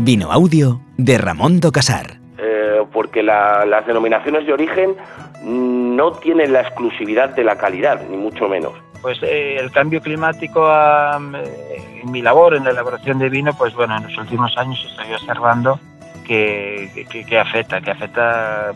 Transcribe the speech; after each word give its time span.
Vino 0.00 0.30
Audio 0.30 0.80
de 0.96 1.18
Ramón 1.18 1.58
do 1.58 1.72
Casar. 1.72 2.20
Eh, 2.38 2.82
porque 2.92 3.20
las 3.20 3.84
denominaciones 3.84 4.46
de 4.46 4.52
origen 4.52 4.94
no 5.42 6.12
tienen 6.12 6.52
la 6.52 6.60
exclusividad 6.60 7.30
de 7.34 7.42
la 7.42 7.58
calidad, 7.58 8.00
ni 8.08 8.16
mucho 8.16 8.48
menos. 8.48 8.72
Pues 9.02 9.18
eh, 9.22 9.56
el 9.58 9.72
cambio 9.72 10.00
climático 10.00 10.70
eh, 10.70 12.00
en 12.02 12.12
mi 12.12 12.22
labor, 12.22 12.54
en 12.54 12.64
la 12.64 12.70
elaboración 12.70 13.18
de 13.18 13.28
vino, 13.28 13.52
pues 13.58 13.74
bueno, 13.74 13.96
en 13.96 14.04
los 14.04 14.16
últimos 14.18 14.56
años 14.56 14.78
estoy 14.88 15.12
observando 15.14 15.80
que, 16.24 17.06
que, 17.10 17.38
afecta, 17.38 17.80
que 17.80 17.90
afecta 17.90 18.70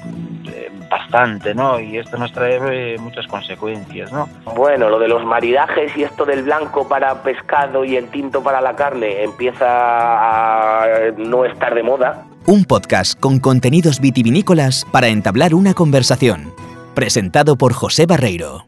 bastante, 0.90 1.54
¿no? 1.54 1.80
Y 1.80 1.98
esto 1.98 2.18
nos 2.18 2.32
trae 2.32 2.98
muchas 2.98 3.27
consecuencias, 3.27 4.12
¿no? 4.12 4.29
Bueno, 4.54 4.88
lo 4.88 4.98
de 4.98 5.09
los 5.09 5.24
maridajes 5.24 5.96
y 5.96 6.04
esto 6.04 6.24
del 6.24 6.42
blanco 6.42 6.88
para 6.88 7.22
pescado 7.22 7.84
y 7.84 7.96
el 7.96 8.09
tinto 8.09 8.42
para 8.42 8.60
la 8.60 8.74
carne 8.77 9.24
empieza 9.24 9.66
a 9.66 10.86
no 11.16 11.45
estar 11.45 11.74
de 11.74 11.83
moda. 11.83 12.24
Un 12.47 12.64
podcast 12.64 13.19
con 13.19 13.38
contenidos 13.38 14.00
vitivinícolas 14.00 14.84
para 14.91 15.09
entablar 15.09 15.55
una 15.55 15.74
conversación. 15.74 16.52
Presentado 16.95 17.56
por 17.56 17.72
José 17.72 18.06
Barreiro. 18.06 18.66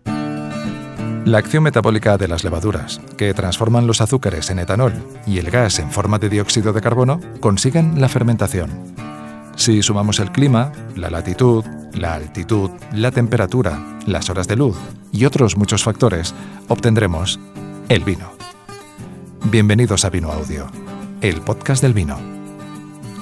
La 1.25 1.39
acción 1.39 1.63
metabólica 1.63 2.19
de 2.19 2.29
las 2.29 2.45
levaduras, 2.45 3.01
que 3.17 3.33
transforman 3.33 3.87
los 3.87 4.03
azúcares 4.03 4.51
en 4.51 4.59
etanol 4.59 4.93
y 5.27 5.39
el 5.39 5.51
gas 5.51 5.79
en 5.79 5.91
forma 5.91 6.19
de 6.19 6.29
dióxido 6.29 6.75
de 6.75 6.83
carbono, 6.83 7.19
consiguen 7.41 7.99
la 7.99 8.11
fermentación. 8.11 9.14
Si 9.57 9.83
sumamos 9.83 10.19
el 10.19 10.33
clima, 10.33 10.73
la 10.97 11.11
latitud, 11.11 11.65
la 11.95 12.15
altitud, 12.15 12.71
la 12.93 13.11
temperatura, 13.11 13.99
las 14.07 14.29
horas 14.29 14.49
de 14.49 14.57
luz 14.57 14.77
y 15.13 15.25
otros 15.25 15.57
muchos 15.57 15.83
factores, 15.85 16.35
obtendremos 16.69 17.39
el 17.89 18.05
vino. 18.05 18.33
Bienvenidos 19.51 20.05
a 20.05 20.11
Vino 20.11 20.33
Audio, 20.33 20.67
el 21.21 21.41
podcast 21.41 21.83
del 21.83 21.95
vino. 21.95 22.44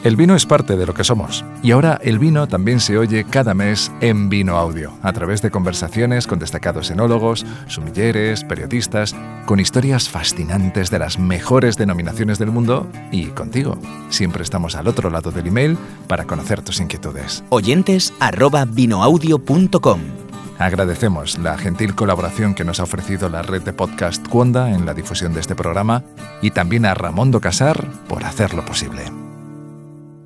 El 0.04 0.16
vino 0.16 0.34
es 0.34 0.46
parte 0.46 0.76
de 0.76 0.84
lo 0.84 0.94
que 0.94 1.04
somos 1.04 1.44
y 1.62 1.70
ahora 1.70 1.96
el 2.02 2.18
vino 2.18 2.48
también 2.48 2.80
se 2.80 2.98
oye 2.98 3.22
cada 3.22 3.54
mes 3.54 3.92
en 4.00 4.28
Vino 4.28 4.56
Audio, 4.56 4.92
a 5.00 5.12
través 5.12 5.42
de 5.42 5.52
conversaciones 5.52 6.26
con 6.26 6.40
destacados 6.40 6.90
enólogos, 6.90 7.46
sumilleres, 7.68 8.42
periodistas, 8.42 9.14
con 9.46 9.60
historias 9.60 10.08
fascinantes 10.08 10.90
de 10.90 10.98
las 10.98 11.20
mejores 11.20 11.76
denominaciones 11.76 12.40
del 12.40 12.50
mundo 12.50 12.88
y 13.12 13.26
contigo. 13.26 13.78
Siempre 14.08 14.42
estamos 14.42 14.74
al 14.74 14.88
otro 14.88 15.08
lado 15.08 15.30
del 15.30 15.46
email 15.46 15.78
para 16.08 16.24
conocer 16.24 16.62
tus 16.62 16.80
inquietudes. 16.80 17.44
Oyentes 17.50 18.12
arroba 18.18 18.64
vinoaudio.com 18.64 20.00
Agradecemos 20.58 21.38
la 21.38 21.56
gentil 21.56 21.94
colaboración 21.94 22.54
que 22.54 22.64
nos 22.64 22.80
ha 22.80 22.84
ofrecido 22.84 23.28
la 23.28 23.42
red 23.42 23.62
de 23.62 23.72
podcast 23.72 24.26
Cuonda 24.26 24.70
en 24.70 24.84
la 24.84 24.94
difusión 24.94 25.32
de 25.32 25.40
este 25.40 25.54
programa 25.54 26.02
y 26.40 26.50
también 26.50 26.86
a 26.86 26.94
Ramón 26.94 27.30
do 27.30 27.40
Casar 27.40 27.86
por 28.08 28.24
hacerlo 28.24 28.64
posible. 28.64 29.21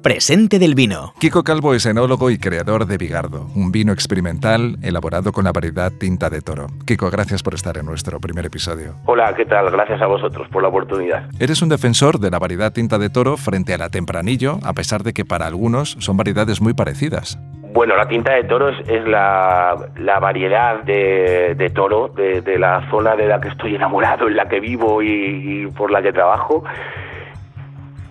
Presente 0.06 0.60
del 0.60 0.76
vino. 0.76 1.14
Kiko 1.18 1.42
Calvo 1.42 1.74
es 1.74 1.84
enólogo 1.84 2.30
y 2.30 2.38
creador 2.38 2.86
de 2.86 2.96
Vigardo, 2.96 3.48
un 3.56 3.72
vino 3.72 3.92
experimental 3.92 4.76
elaborado 4.80 5.32
con 5.32 5.42
la 5.42 5.50
variedad 5.50 5.90
tinta 5.90 6.30
de 6.30 6.42
toro. 6.42 6.68
Kiko, 6.86 7.10
gracias 7.10 7.42
por 7.42 7.54
estar 7.54 7.76
en 7.76 7.86
nuestro 7.86 8.20
primer 8.20 8.46
episodio. 8.46 8.94
Hola, 9.06 9.34
¿qué 9.34 9.44
tal? 9.44 9.68
Gracias 9.68 10.00
a 10.00 10.06
vosotros 10.06 10.46
por 10.52 10.62
la 10.62 10.68
oportunidad. 10.68 11.28
Eres 11.40 11.60
un 11.60 11.70
defensor 11.70 12.20
de 12.20 12.30
la 12.30 12.38
variedad 12.38 12.72
tinta 12.72 12.98
de 12.98 13.10
toro 13.10 13.36
frente 13.36 13.74
a 13.74 13.78
la 13.78 13.88
tempranillo, 13.88 14.60
a 14.62 14.74
pesar 14.74 15.02
de 15.02 15.12
que 15.12 15.24
para 15.24 15.48
algunos 15.48 15.96
son 15.98 16.16
variedades 16.16 16.60
muy 16.60 16.72
parecidas. 16.72 17.36
Bueno, 17.74 17.96
la 17.96 18.06
tinta 18.06 18.34
de 18.34 18.44
toro 18.44 18.68
es, 18.68 19.08
la, 19.08 19.76
variedad 20.20 20.84
de, 20.84 21.72
toro 21.74 22.12
de, 22.14 22.58
la 22.60 22.88
zona 22.90 23.16
de 23.16 23.26
la 23.26 23.40
que 23.40 23.48
estoy 23.48 23.74
enamorado, 23.74 24.28
en 24.28 24.36
la 24.36 24.46
que 24.46 24.60
vivo 24.60 25.02
y 25.02 25.66
por 25.76 25.90
la 25.90 26.00
que 26.00 26.12
trabajo 26.12 26.62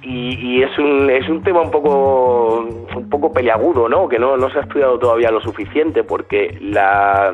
y, 0.07 0.61
es, 0.61 0.77
un, 0.77 1.09
es 1.09 1.27
un 1.27 1.41
tema 1.41 1.61
un 1.61 1.71
poco, 1.71 2.59
un 2.95 3.09
poco 3.09 3.33
peleagudo, 3.33 3.89
¿no? 3.89 4.07
Que 4.07 4.19
no, 4.19 4.37
no 4.37 4.49
se 4.51 4.59
ha 4.59 4.61
estudiado 4.61 4.99
todavía 4.99 5.31
lo 5.31 5.41
suficiente 5.41 6.03
porque 6.03 6.57
la, 6.61 7.33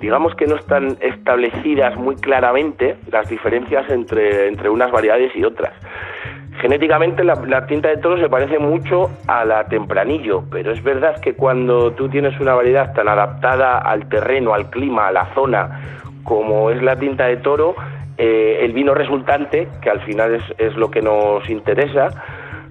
digamos 0.00 0.34
que 0.34 0.46
no 0.46 0.56
están 0.56 0.96
establecidas 1.00 1.96
muy 1.96 2.16
claramente 2.16 2.96
las 3.12 3.28
diferencias 3.28 3.90
entre, 3.90 4.48
entre 4.48 4.70
unas 4.70 4.90
variedades 4.90 5.36
y 5.36 5.44
otras. 5.44 5.72
Genéticamente 6.60 7.22
la, 7.22 7.34
la, 7.46 7.66
tinta 7.66 7.88
de 7.88 7.98
toro 7.98 8.18
se 8.18 8.28
parece 8.28 8.58
mucho 8.58 9.10
a 9.26 9.44
la 9.44 9.68
tempranillo, 9.68 10.44
pero 10.50 10.72
es 10.72 10.82
verdad 10.82 11.20
que 11.20 11.34
cuando 11.34 11.92
tú 11.92 12.08
tienes 12.08 12.40
una 12.40 12.54
variedad 12.54 12.94
tan 12.94 13.08
adaptada 13.08 13.78
al 13.78 14.08
terreno, 14.08 14.54
al 14.54 14.70
clima, 14.70 15.08
a 15.08 15.12
la 15.12 15.26
zona, 15.34 15.80
como 16.24 16.70
es 16.70 16.82
la 16.82 16.96
tinta 16.96 17.26
de 17.26 17.36
toro, 17.36 17.76
eh, 18.18 18.58
el 18.62 18.72
vino 18.72 18.94
resultante, 18.94 19.68
que 19.80 19.90
al 19.90 20.00
final 20.00 20.42
es, 20.58 20.76
lo 20.76 20.90
que 20.90 21.00
nos 21.00 21.48
interesa, 21.48 22.08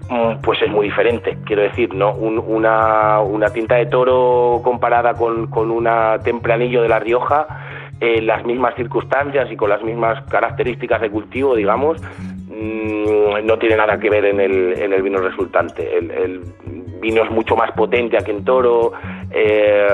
mm, 0.10 0.42
pues 0.42 0.62
es 0.62 0.70
muy 0.70 0.88
diferente. 0.88 1.38
Quiero 1.46 1.62
decir, 1.62 1.94
¿no? 1.94 2.14
una, 2.14 3.22
tinta 3.54 3.76
de 3.76 3.86
toro 3.86 4.62
comparada 4.64 5.14
con, 5.14 5.48
con 5.48 5.72
una 5.72 6.20
tempranillo 6.20 6.82
de 6.82 6.90
La 6.90 7.00
Rioja, 7.00 7.48
en 8.00 8.28
las 8.28 8.46
mismas 8.46 8.76
circunstancias 8.76 9.52
y 9.52 9.56
con 9.56 9.70
las 9.70 9.82
mismas 9.84 10.24
características 10.30 11.02
de 11.02 11.10
cultivo, 11.10 11.56
digamos, 11.56 12.02
mm, 12.02 13.46
no 13.46 13.58
tiene 13.58 13.78
nada 13.78 13.98
que 14.00 14.10
ver 14.10 14.26
en 14.26 14.40
el, 14.40 14.74
en 14.78 14.94
el 14.94 15.02
vino 15.02 15.20
resultante. 15.20 15.98
El, 15.98 16.42
vino 17.00 17.24
es 17.24 17.30
mucho 17.30 17.56
más 17.56 17.72
potente 17.74 18.18
aquí 18.18 18.32
en 18.32 18.44
toro, 18.44 18.92
eh, 19.32 19.88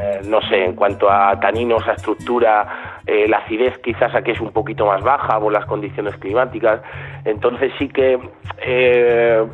eh, 0.00 0.20
no 0.26 0.40
sé, 0.48 0.64
en 0.64 0.74
cuanto 0.74 1.10
a 1.10 1.38
taninos, 1.38 1.86
a 1.86 1.92
estructura, 1.92 2.93
eh, 3.06 3.28
la 3.28 3.38
acidez 3.38 3.78
quizás 3.78 4.14
aquí 4.14 4.30
es 4.30 4.40
un 4.40 4.50
poquito 4.50 4.86
más 4.86 5.02
baja 5.02 5.38
por 5.38 5.52
las 5.52 5.66
condiciones 5.66 6.16
climáticas, 6.16 6.80
entonces 7.24 7.72
sí 7.78 7.88
que 7.88 8.18
eh, 8.62 9.44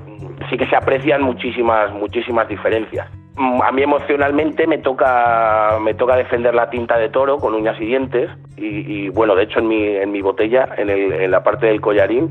sí 0.49 0.57
que 0.57 0.67
se 0.67 0.77
aprecian 0.77 1.23
muchísimas 1.23 1.93
muchísimas 1.93 2.49
diferencias. 2.49 3.09
Mm, 3.37 3.63
a 3.63 3.73
mí 3.73 3.83
emocionalmente 3.83 4.67
me 4.67 4.79
toca 4.79 5.79
me 5.83 5.95
toca 5.95 6.17
defender 6.17 6.55
la 6.55 6.71
tinta 6.71 6.97
de 6.97 7.09
toro 7.09 7.39
con 7.39 7.55
uñas 7.55 7.81
y 7.81 7.87
dientes 7.87 8.31
y, 8.57 9.09
bueno 9.09 9.35
de 9.35 9.45
hecho 9.45 9.59
en 9.59 9.69
mi 9.69 9.85
en 9.97 10.13
mi 10.13 10.21
botella 10.21 10.69
en, 10.77 10.91
el, 10.91 11.13
en 11.13 11.31
la 11.31 11.43
parte 11.43 11.67
del 11.67 11.81
collarín 11.81 12.31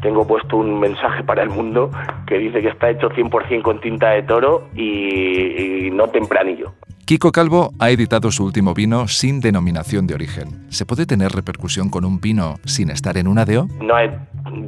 tengo 0.00 0.26
puesto 0.26 0.56
un 0.56 0.80
mensaje 0.80 1.22
para 1.22 1.42
el 1.42 1.50
mundo 1.50 1.90
que 2.26 2.38
dice 2.38 2.60
que 2.60 2.68
está 2.68 2.90
hecho 2.90 3.08
100% 3.10 3.62
con 3.62 3.80
tinta 3.80 4.10
de 4.10 4.22
toro 4.22 4.68
y 4.74 5.90
no 5.92 6.08
tempranillo. 6.08 6.72
Kiko 7.06 7.30
Calvo 7.30 7.70
ha 7.78 7.90
editado 7.90 8.32
su 8.32 8.44
último 8.44 8.74
vino 8.74 9.06
sin 9.06 9.38
denominación 9.40 10.08
de 10.08 10.14
origen. 10.14 10.66
¿Se 10.70 10.84
puede 10.84 11.06
tener 11.06 11.30
repercusión 11.30 11.88
con 11.88 12.04
un 12.04 12.20
vino 12.20 12.56
sin 12.64 12.90
estar 12.90 13.16
en 13.16 13.28
una 13.28 13.44
DO? 13.44 13.68
No 13.80 13.94
hay 13.94 14.10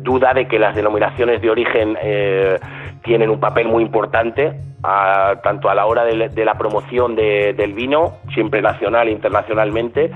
duda 0.05 0.33
de 0.35 0.47
que 0.47 0.61
las 0.61 0.77
denominaciones 0.77 1.43
de 1.43 1.51
origen 1.51 1.97
eh, 2.01 2.61
tienen 3.03 3.31
un 3.31 3.41
papel 3.41 3.67
muy 3.67 3.83
importante, 3.83 4.53
tanto 5.43 5.69
a 5.69 5.75
la 5.75 5.87
hora 5.87 6.05
de, 6.05 6.45
la 6.45 6.57
promoción 6.57 7.17
del 7.17 7.73
vino, 7.73 8.13
siempre 8.33 8.63
nacional 8.63 9.09
e 9.09 9.11
internacionalmente, 9.11 10.13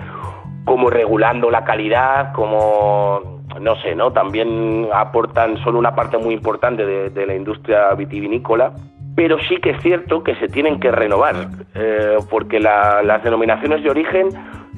como 0.65 0.91
regulando 0.91 1.51
la 1.51 1.65
calidad, 1.65 2.33
como 2.35 3.43
no 3.61 3.75
sé, 3.83 3.97
¿no? 3.97 4.13
También 4.13 4.87
aportan, 4.95 5.57
son 5.65 5.75
una 5.75 5.97
parte 5.97 6.19
muy 6.19 6.35
importante 6.35 6.87
de 6.87 7.27
la 7.27 7.35
industria 7.35 7.93
vitivinícola 7.95 8.75
pero 9.15 9.39
sí 9.49 9.57
que 9.57 9.71
es 9.71 9.83
cierto 9.83 10.23
que 10.23 10.35
se 10.37 10.49
tienen 10.49 10.81
que 10.81 10.91
renovar, 10.91 11.49
eh, 11.75 12.17
porque 12.31 12.61
las 12.61 13.23
denominaciones 13.23 13.83
de 13.83 13.91
origen 13.91 14.29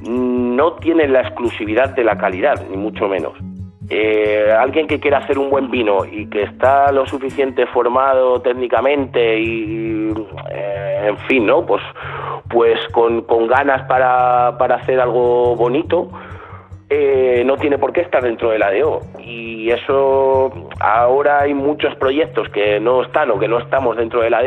no 0.03 0.73
tienen 0.73 1.13
la 1.13 1.21
exclusividad 1.21 1.95
de 1.95 2.03
la 2.03 2.17
calidad, 2.17 2.61
ni 2.69 2.77
mucho 2.77 3.07
menos. 3.07 3.33
Eh, 3.89 4.51
alguien 4.51 4.87
que 4.87 4.99
quiera 4.99 5.19
hacer 5.19 5.37
un 5.37 5.49
buen 5.51 5.69
vino 5.69 6.05
y 6.05 6.27
que 6.27 6.41
está 6.41 6.91
lo 6.91 7.05
suficiente 7.05 7.67
formado 7.67 8.41
técnicamente 8.41 9.39
y, 9.39 10.11
eh, 10.51 11.05
en 11.07 11.17
fin, 11.27 11.45
¿no? 11.45 11.65
Pues, 11.65 11.83
pues 12.49 12.79
con, 12.91 13.21
con 13.21 13.45
ganas 13.45 13.83
para, 13.87 14.57
para 14.57 14.75
hacer 14.75 14.99
algo 14.99 15.55
bonito, 15.55 16.09
eh, 16.89 17.43
no 17.45 17.57
tiene 17.57 17.79
por 17.79 17.93
qué 17.93 18.01
estar 18.01 18.21
dentro 18.23 18.51
de 18.51 18.59
la. 18.59 18.71
Y 19.19 19.71
eso, 19.71 20.69
ahora 20.79 21.41
hay 21.41 21.53
muchos 21.53 21.95
proyectos 21.95 22.47
que 22.49 22.79
no 22.79 23.03
están 23.03 23.31
o 23.31 23.39
que 23.39 23.47
no 23.47 23.59
estamos 23.59 23.97
dentro 23.97 24.21
de 24.21 24.29
la 24.29 24.41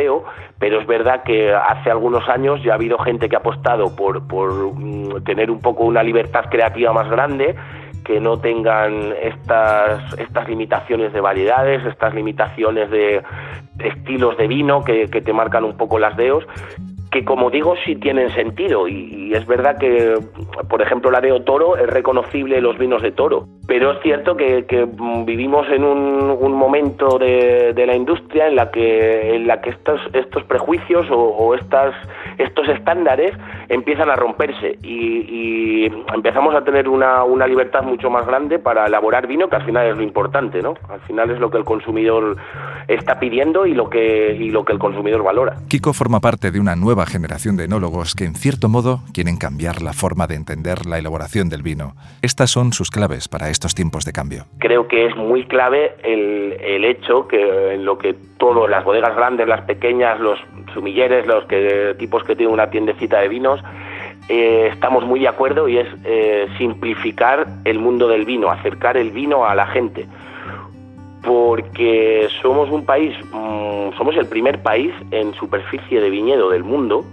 pero 0.59 0.81
es 0.81 0.87
verdad 0.87 1.23
que 1.25 1.53
hace 1.53 1.91
algunos 1.91 2.29
años 2.29 2.63
ya 2.63 2.73
ha 2.73 2.75
habido 2.75 2.99
gente 2.99 3.29
que 3.29 3.37
ha 3.37 3.41
apostado 3.41 3.95
por, 3.97 4.27
por 4.29 4.53
mm, 4.75 5.25
tener 5.25 5.51
un 5.51 5.61
poco 5.61 5.85
una 5.85 6.03
libertad 6.03 6.45
creativa 6.51 6.93
más 6.93 7.09
grande, 7.11 7.57
que 8.05 8.21
no 8.21 8.39
tengan 8.39 9.13
estas, 9.21 10.19
estas 10.19 10.49
limitaciones 10.49 11.13
de 11.13 11.21
variedades, 11.21 11.85
estas 11.85 12.15
limitaciones 12.15 12.91
de 12.91 13.23
estilos 13.79 14.37
de 14.37 14.47
vino 14.47 14.85
que, 14.85 15.09
que 15.09 15.21
te 15.21 15.33
marcan 15.33 15.65
un 15.65 15.77
poco 15.77 15.99
las 15.99 16.17
DEOs 16.17 16.47
que 17.11 17.25
como 17.25 17.51
digo 17.51 17.75
sí 17.85 17.97
tienen 17.97 18.31
sentido. 18.35 18.89
Y, 18.89 19.19
es 19.33 19.47
verdad 19.47 19.77
que 19.79 20.15
por 20.69 20.81
ejemplo 20.81 21.11
la 21.11 21.21
de 21.21 21.39
Toro 21.41 21.77
es 21.77 21.87
reconocible 21.87 22.61
los 22.61 22.79
vinos 22.79 23.03
de 23.03 23.13
Toro. 23.13 23.47
Pero 23.67 23.93
es 23.93 23.99
cierto 24.03 24.37
que, 24.37 24.65
vivimos 25.27 25.69
en 25.69 25.85
un, 25.85 26.53
momento 26.53 27.19
de, 27.19 27.75
la 27.87 27.95
industria 27.95 28.49
en 28.49 28.57
la 28.57 28.71
que 28.71 29.37
en 29.37 29.47
la 29.47 29.61
que 29.61 29.71
estos 29.71 30.01
estos 30.15 30.45
prejuicios 30.45 31.07
o, 31.11 31.55
estas 31.55 31.95
estos 32.39 32.69
estándares 32.69 33.35
empiezan 33.69 34.11
a 34.11 34.17
romperse. 34.17 34.79
Y, 34.83 35.87
empezamos 36.15 36.55
a 36.55 36.65
tener 36.65 36.89
una, 36.89 37.25
una 37.25 37.47
libertad 37.47 37.83
mucho 37.83 38.11
más 38.11 38.27
grande 38.27 38.59
para 38.59 38.87
elaborar 38.87 39.27
vino 39.27 39.49
que 39.49 39.57
al 39.57 39.65
final 39.65 39.87
es 39.87 39.97
lo 39.97 40.03
importante 40.03 40.61
no 40.63 40.75
al 40.89 41.01
final 41.01 41.31
es 41.31 41.39
lo 41.39 41.51
que 41.51 41.59
el 41.59 41.65
consumidor 41.65 42.37
está 42.89 43.19
pidiendo 43.19 43.67
y 43.67 43.75
lo 43.75 43.89
que 43.89 44.35
y 44.35 44.51
lo 44.51 44.65
que 44.65 44.73
el 44.73 44.79
consumidor 44.79 45.23
valora. 45.23 45.57
Kiko 45.69 45.93
forma 45.93 46.21
parte 46.21 46.51
de 46.51 46.61
una 46.61 46.75
nueva 46.75 46.98
generación 47.07 47.57
de 47.57 47.65
enólogos 47.65 48.15
que 48.15 48.25
en 48.25 48.35
cierto 48.35 48.69
modo 48.69 49.01
quieren 49.13 49.37
cambiar 49.37 49.83
la 49.83 49.93
forma 49.93 50.27
de 50.27 50.35
entender 50.35 50.87
la 50.87 50.99
elaboración 50.99 51.49
del 51.49 51.63
vino. 51.63 51.95
Estas 52.23 52.51
son 52.51 52.73
sus 52.73 52.91
claves 52.91 53.29
para 53.29 53.51
estos 53.51 53.75
tiempos 53.75 54.05
de 54.05 54.13
cambio. 54.13 54.45
Creo 54.59 54.89
que 54.89 55.07
es 55.07 55.17
muy 55.17 55.47
clave 55.47 55.95
el, 56.03 56.85
hecho 56.85 57.29
que 57.29 57.75
en 57.75 57.85
lo 57.85 57.99
que 57.99 58.15
todas 58.39 58.71
las 58.71 58.85
bodegas 58.85 59.15
grandes, 59.15 59.47
las 59.47 59.63
pequeñas, 59.63 60.19
los 60.21 60.39
sumilleres, 60.73 61.27
los 61.27 61.45
que, 61.45 61.95
tipos 61.99 62.23
que 62.25 62.35
tienen 62.35 62.55
una 62.55 62.71
tiendecita 62.71 63.21
de 63.21 63.29
vinos, 63.29 63.61
eh, 64.29 64.71
estamos 64.73 65.05
muy 65.05 65.21
de 65.21 65.29
acuerdo 65.29 65.69
y 65.69 65.79
es 65.79 65.89
eh, 66.05 66.47
simplificar 66.57 67.47
el 67.65 67.79
mundo 67.79 68.09
del 68.09 68.25
vino, 68.25 68.51
acercar 68.51 68.97
el 68.97 69.11
vino 69.11 69.47
a 69.47 69.55
la 69.55 69.67
gente 69.67 70.07
porque 71.29 72.27
somos 72.41 72.71
un 72.71 72.87
país, 72.87 73.15
mm, 73.31 73.99
somos 73.99 74.17
el 74.17 74.27
primer 74.29 74.63
país 74.63 74.95
en 75.11 75.35
superficie 75.35 76.01
de 76.01 76.09
viñedo 76.09 76.49
del 76.49 76.65
mundo, 76.65 77.05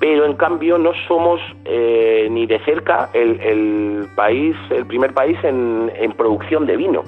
pero 0.00 0.26
en 0.26 0.34
cambio 0.34 0.78
no 0.78 0.90
somos 1.06 1.40
eh, 1.64 2.26
ni 2.28 2.46
de 2.46 2.58
cerca 2.64 3.08
el, 3.12 4.08
país, 4.16 4.56
el 4.70 4.84
primer 4.86 5.14
país 5.14 5.38
en, 5.44 6.12
producción 6.16 6.66
de 6.66 6.76
vino 6.76 7.04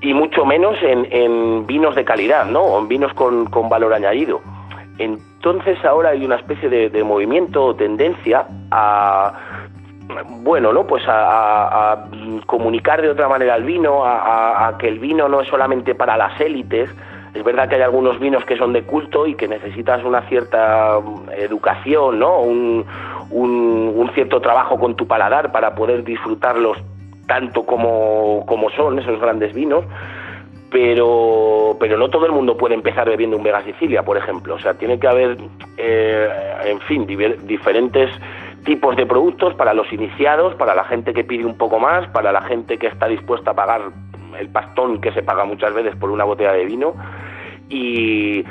y 0.00 0.14
mucho 0.14 0.46
menos 0.46 0.76
en, 0.82 1.66
vinos 1.66 1.94
de 1.96 2.04
calidad, 2.06 2.46
¿no? 2.46 2.62
O 2.62 2.78
en 2.78 2.88
vinos 2.88 3.12
con, 3.12 3.44
valor 3.68 3.92
añadido. 3.92 4.40
Entonces 4.96 5.84
ahora 5.84 6.10
hay 6.10 6.24
una 6.24 6.36
especie 6.36 6.70
de 6.70 7.04
movimiento 7.04 7.62
o 7.62 7.74
tendencia 7.74 8.46
a 8.70 9.68
bueno, 10.42 10.72
¿no? 10.72 10.86
Pues 10.86 11.02
a, 11.06 12.04
comunicar 12.46 13.00
de 13.02 13.10
otra 13.10 13.28
manera 13.28 13.56
el 13.56 13.64
vino, 13.64 14.04
a, 14.04 14.76
que 14.78 14.88
el 14.88 14.98
vino 14.98 15.28
no 15.28 15.40
es 15.40 15.48
solamente 15.48 15.94
para 15.94 16.16
las 16.16 16.38
élites. 16.40 16.90
Es 17.32 17.42
verdad 17.42 17.68
que 17.68 17.74
hay 17.76 17.82
algunos 17.82 18.20
vinos 18.20 18.44
que 18.44 18.56
son 18.56 18.72
de 18.72 18.82
culto 18.82 19.26
y 19.26 19.34
que 19.34 19.48
necesitas 19.48 20.04
una 20.04 20.22
cierta 20.28 21.00
mm, 21.00 21.30
educación, 21.36 22.18
¿no? 22.18 22.40
Un, 22.40 22.84
cierto 24.14 24.40
trabajo 24.40 24.78
con 24.78 24.94
tu 24.94 25.08
paladar 25.08 25.50
para 25.50 25.74
poder 25.74 26.04
disfrutarlos 26.04 26.78
tanto 27.26 27.66
como, 27.66 28.44
son 28.76 29.00
esos 29.00 29.18
grandes 29.20 29.52
vinos. 29.52 29.84
Pero, 30.70 31.76
pero 31.80 31.96
no 31.96 32.10
todo 32.10 32.26
el 32.26 32.32
mundo 32.32 32.56
puede 32.56 32.74
empezar 32.74 33.08
bebiendo 33.08 33.36
un 33.36 33.42
Vega 33.42 33.62
Sicilia, 33.62 34.04
por 34.04 34.16
ejemplo. 34.16 34.54
O 34.54 34.58
sea, 34.58 34.74
tiene 34.74 35.00
que 35.00 35.08
haber, 35.08 35.36
eh, 35.76 36.28
en 36.64 36.80
fin, 36.80 37.06
diferentes 37.06 38.10
tipos 38.64 38.96
de 38.96 39.06
productos 39.06 39.54
para 39.54 39.74
los 39.74 39.92
iniciados, 39.92 40.54
para 40.56 40.74
la 40.74 40.84
gente 40.84 41.12
que 41.12 41.24
pide 41.24 41.44
un 41.44 41.56
poco 41.56 41.78
más, 41.78 42.08
para 42.08 42.32
la 42.32 42.42
gente 42.42 42.78
que 42.78 42.86
está 42.86 43.06
dispuesta 43.06 43.52
a 43.52 43.54
pagar 43.54 43.82
el 44.38 44.48
pastón 44.48 45.00
que 45.00 45.12
se 45.12 45.22
paga 45.22 45.44
muchas 45.44 45.72
veces 45.74 45.94
por 45.96 46.10
una 46.10 46.24
botella 46.24 46.52
de 46.52 46.64
vino 46.64 46.94
y, 47.68 48.44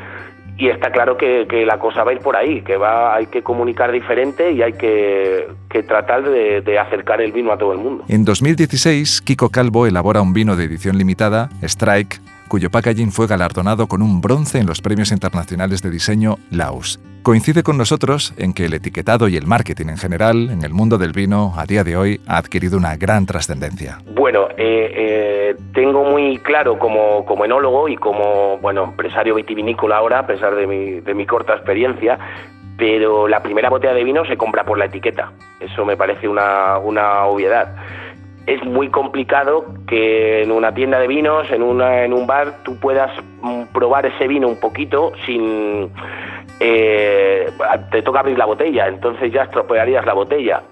está 0.58 0.92
claro 0.92 1.18
que, 1.18 1.46
la 1.66 1.78
cosa 1.78 2.04
va 2.04 2.12
a 2.12 2.14
ir 2.14 2.22
por 2.22 2.36
ahí, 2.36 2.62
que 2.62 2.78
va, 2.78 3.16
hay 3.16 3.26
que 3.26 3.42
comunicar 3.44 3.92
diferente 3.92 4.52
y 4.52 4.62
hay 4.62 4.74
que, 4.74 5.48
tratar 5.88 6.24
de, 6.24 6.62
de, 6.62 6.80
acercar 6.80 7.22
el 7.22 7.32
vino 7.32 7.52
a 7.52 7.58
todo 7.58 7.74
el 7.74 7.80
mundo. 7.80 8.06
En 8.08 8.24
2016, 8.24 9.22
Kiko 9.22 9.50
Calvo 9.50 9.88
elabora 9.88 10.22
un 10.22 10.34
vino 10.34 10.56
de 10.56 10.66
edición 10.66 10.98
limitada, 10.98 11.50
Strike, 11.62 12.22
cuyo 12.54 12.70
packaging 12.70 13.12
fue 13.12 13.26
galardonado 13.26 13.88
con 13.88 14.04
un 14.04 14.22
bronce 14.22 14.60
en 14.60 14.68
los 14.68 14.80
premios 14.80 15.12
internacionales 15.12 15.82
de 15.82 15.90
diseño 15.90 16.36
Laos. 16.52 17.00
Coincide 17.24 17.64
con 17.64 17.80
nosotros 17.80 18.32
en 18.38 18.54
que 18.54 18.66
el 18.66 18.76
etiquetado 18.76 19.28
y 19.28 19.38
el 19.38 19.48
marketing 19.48 19.88
en 19.88 19.98
general 19.98 20.52
en 20.52 20.64
el 20.64 20.72
mundo 20.72 21.00
del 21.00 21.14
vino 21.14 21.54
a 21.58 21.66
día 21.66 21.84
de 21.84 21.98
hoy 21.98 22.22
ha 22.28 22.38
adquirido 22.38 22.78
una 22.78 22.96
gran 22.96 23.26
trascendencia. 23.26 23.98
Bueno, 24.14 24.50
eh, 24.56 24.92
eh, 24.96 25.56
tengo 25.74 26.04
muy 26.04 26.38
claro 26.38 26.78
como, 26.78 27.26
como 27.26 27.44
enólogo 27.44 27.90
y 27.90 27.96
como 27.96 28.60
bueno 28.60 28.84
empresario 28.84 29.34
vitivinícola 29.34 29.98
ahora, 29.98 30.20
a 30.20 30.28
pesar 30.28 30.54
de 30.54 30.68
mi, 30.68 31.00
de 31.00 31.16
mi 31.16 31.26
corta 31.26 31.56
experiencia, 31.56 32.20
pero 32.78 33.28
la 33.28 33.42
primera 33.42 33.72
botella 33.72 33.96
de 33.96 34.04
vino 34.04 34.26
se 34.26 34.38
compra 34.38 34.64
por 34.64 34.78
la 34.78 34.86
etiqueta. 34.86 35.32
Eso 35.60 35.86
me 35.86 35.98
parece 35.98 36.28
una, 36.28 36.78
una 36.78 37.24
obviedad 37.24 37.76
es 38.46 38.64
muy 38.66 38.90
complicado 38.90 39.66
que 39.88 40.44
en 40.44 40.52
una 40.52 40.74
tienda 40.74 41.00
de 41.00 41.08
vinos, 41.08 41.50
en, 41.52 41.64
una, 41.64 42.04
en 42.04 42.14
un 42.14 42.28
bar, 42.28 42.64
tú 42.64 42.78
puedas 42.78 43.12
mm, 43.42 43.64
probar 43.74 44.06
ese 44.06 44.28
vino 44.28 44.48
un 44.48 44.60
poquito 44.60 45.14
sin... 45.26 45.90
Eh, 46.60 47.50
te 47.92 48.02
toca 48.02 48.20
abrir 48.20 48.38
la 48.38 48.46
botella, 48.46 48.88
entonces 48.88 49.32
ya 49.32 49.44
estropearías 49.44 50.06
la 50.06 50.14
botella. 50.14 50.64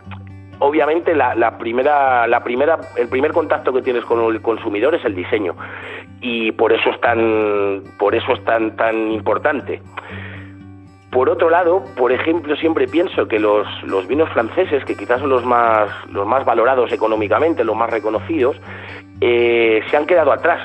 Obviamente 0.59 1.15
la, 1.15 1.33
la, 1.33 1.57
primera, 1.57 2.27
la 2.27 2.43
primera, 2.43 2.79
el 2.97 3.09
primer 3.09 3.31
contacto 3.31 3.73
que 3.73 3.81
tienes 3.81 4.05
con 4.05 4.23
el 4.33 4.41
consumidor 4.41 4.93
es 4.93 5.03
el 5.05 5.15
diseño 5.15 5.55
y 6.21 6.51
por 6.51 6.71
eso 6.71 6.91
es 6.91 7.01
tan, 7.01 7.83
por 7.97 8.13
eso 8.13 8.33
es 8.33 8.43
tan, 8.45 8.75
tan 8.75 9.11
importante. 9.11 9.81
Por 11.11 11.29
otro 11.29 11.49
lado, 11.49 11.83
por 11.97 12.13
ejemplo, 12.13 12.55
siempre 12.55 12.87
pienso 12.87 13.27
que 13.27 13.37
los, 13.37 13.67
vinos 14.07 14.29
franceses, 14.29 14.85
que 14.85 14.95
quizás 14.95 15.19
son 15.19 15.29
los 15.29 15.45
más, 15.45 15.89
los 16.09 16.25
más 16.25 16.45
valorados 16.45 16.91
económicamente, 16.93 17.65
los 17.65 17.75
más 17.75 17.89
reconocidos, 17.89 18.55
eh, 19.19 19.81
se 19.89 19.97
han 19.97 20.05
quedado 20.05 20.31
atrás, 20.31 20.61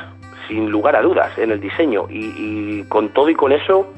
sin 0.47 0.71
lugar 0.71 0.95
a 0.95 1.03
dudas, 1.03 1.37
en 1.37 1.51
el 1.51 1.61
diseño. 1.61 2.07
Y, 2.09 2.85
con 2.85 3.09
todo 3.09 3.29
y 3.29 3.35
con 3.35 3.51
eso, 3.51 3.89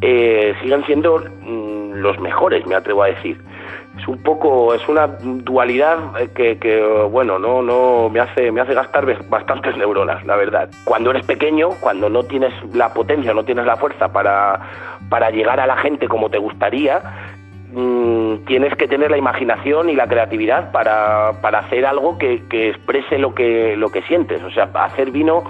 eh, 0.00 0.54
siguen 0.60 0.84
siendo 0.84 1.18
mm, 1.18 1.92
los 1.94 2.18
mejores, 2.18 2.66
me 2.66 2.74
atrevo 2.74 3.04
a 3.04 3.06
decir 3.06 3.38
es 3.98 4.08
un 4.08 4.18
poco 4.22 4.74
es 4.74 4.86
una 4.88 5.06
dualidad 5.06 5.98
que, 6.34 6.58
que, 6.58 6.82
bueno 7.10 7.38
no 7.38 7.62
no 7.62 8.08
me 8.08 8.20
hace 8.20 8.50
me 8.50 8.60
hace 8.60 8.74
gastar 8.74 9.06
bastantes 9.28 9.76
neuronas 9.78 10.24
la 10.24 10.36
verdad. 10.36 10.70
Cuando 10.84 11.10
eres 11.10 11.24
pequeño 11.24 11.70
cuando 11.80 12.08
no 12.08 12.24
tienes 12.24 12.52
la 12.74 12.92
potencia 12.92 13.32
no 13.32 13.44
tienes 13.44 13.66
la 13.66 13.76
fuerza 13.76 14.12
para 14.12 14.60
para 15.08 15.30
llegar 15.30 15.60
a 15.60 15.66
la 15.66 15.76
gente 15.76 16.08
como 16.08 16.28
te 16.28 16.38
gustaría 16.38 17.02
mm, 17.72 18.44
tienes 18.46 18.74
que 18.76 18.88
tener 18.88 19.10
la 19.10 19.18
imaginación 19.18 19.88
y 19.90 19.94
la 19.94 20.08
creatividad 20.08 20.72
para, 20.72 21.40
para 21.40 21.60
hacer 21.60 21.86
algo 21.86 22.18
que, 22.18 22.42
que, 22.48 22.70
exprese 22.70 23.18
lo 23.18 23.34
que 23.34 23.76
lo 23.76 23.90
que 23.90 24.02
sientes. 24.02 24.42
O 24.42 24.50
sea 24.50 24.70
hacer 24.74 25.10
vino 25.10 25.44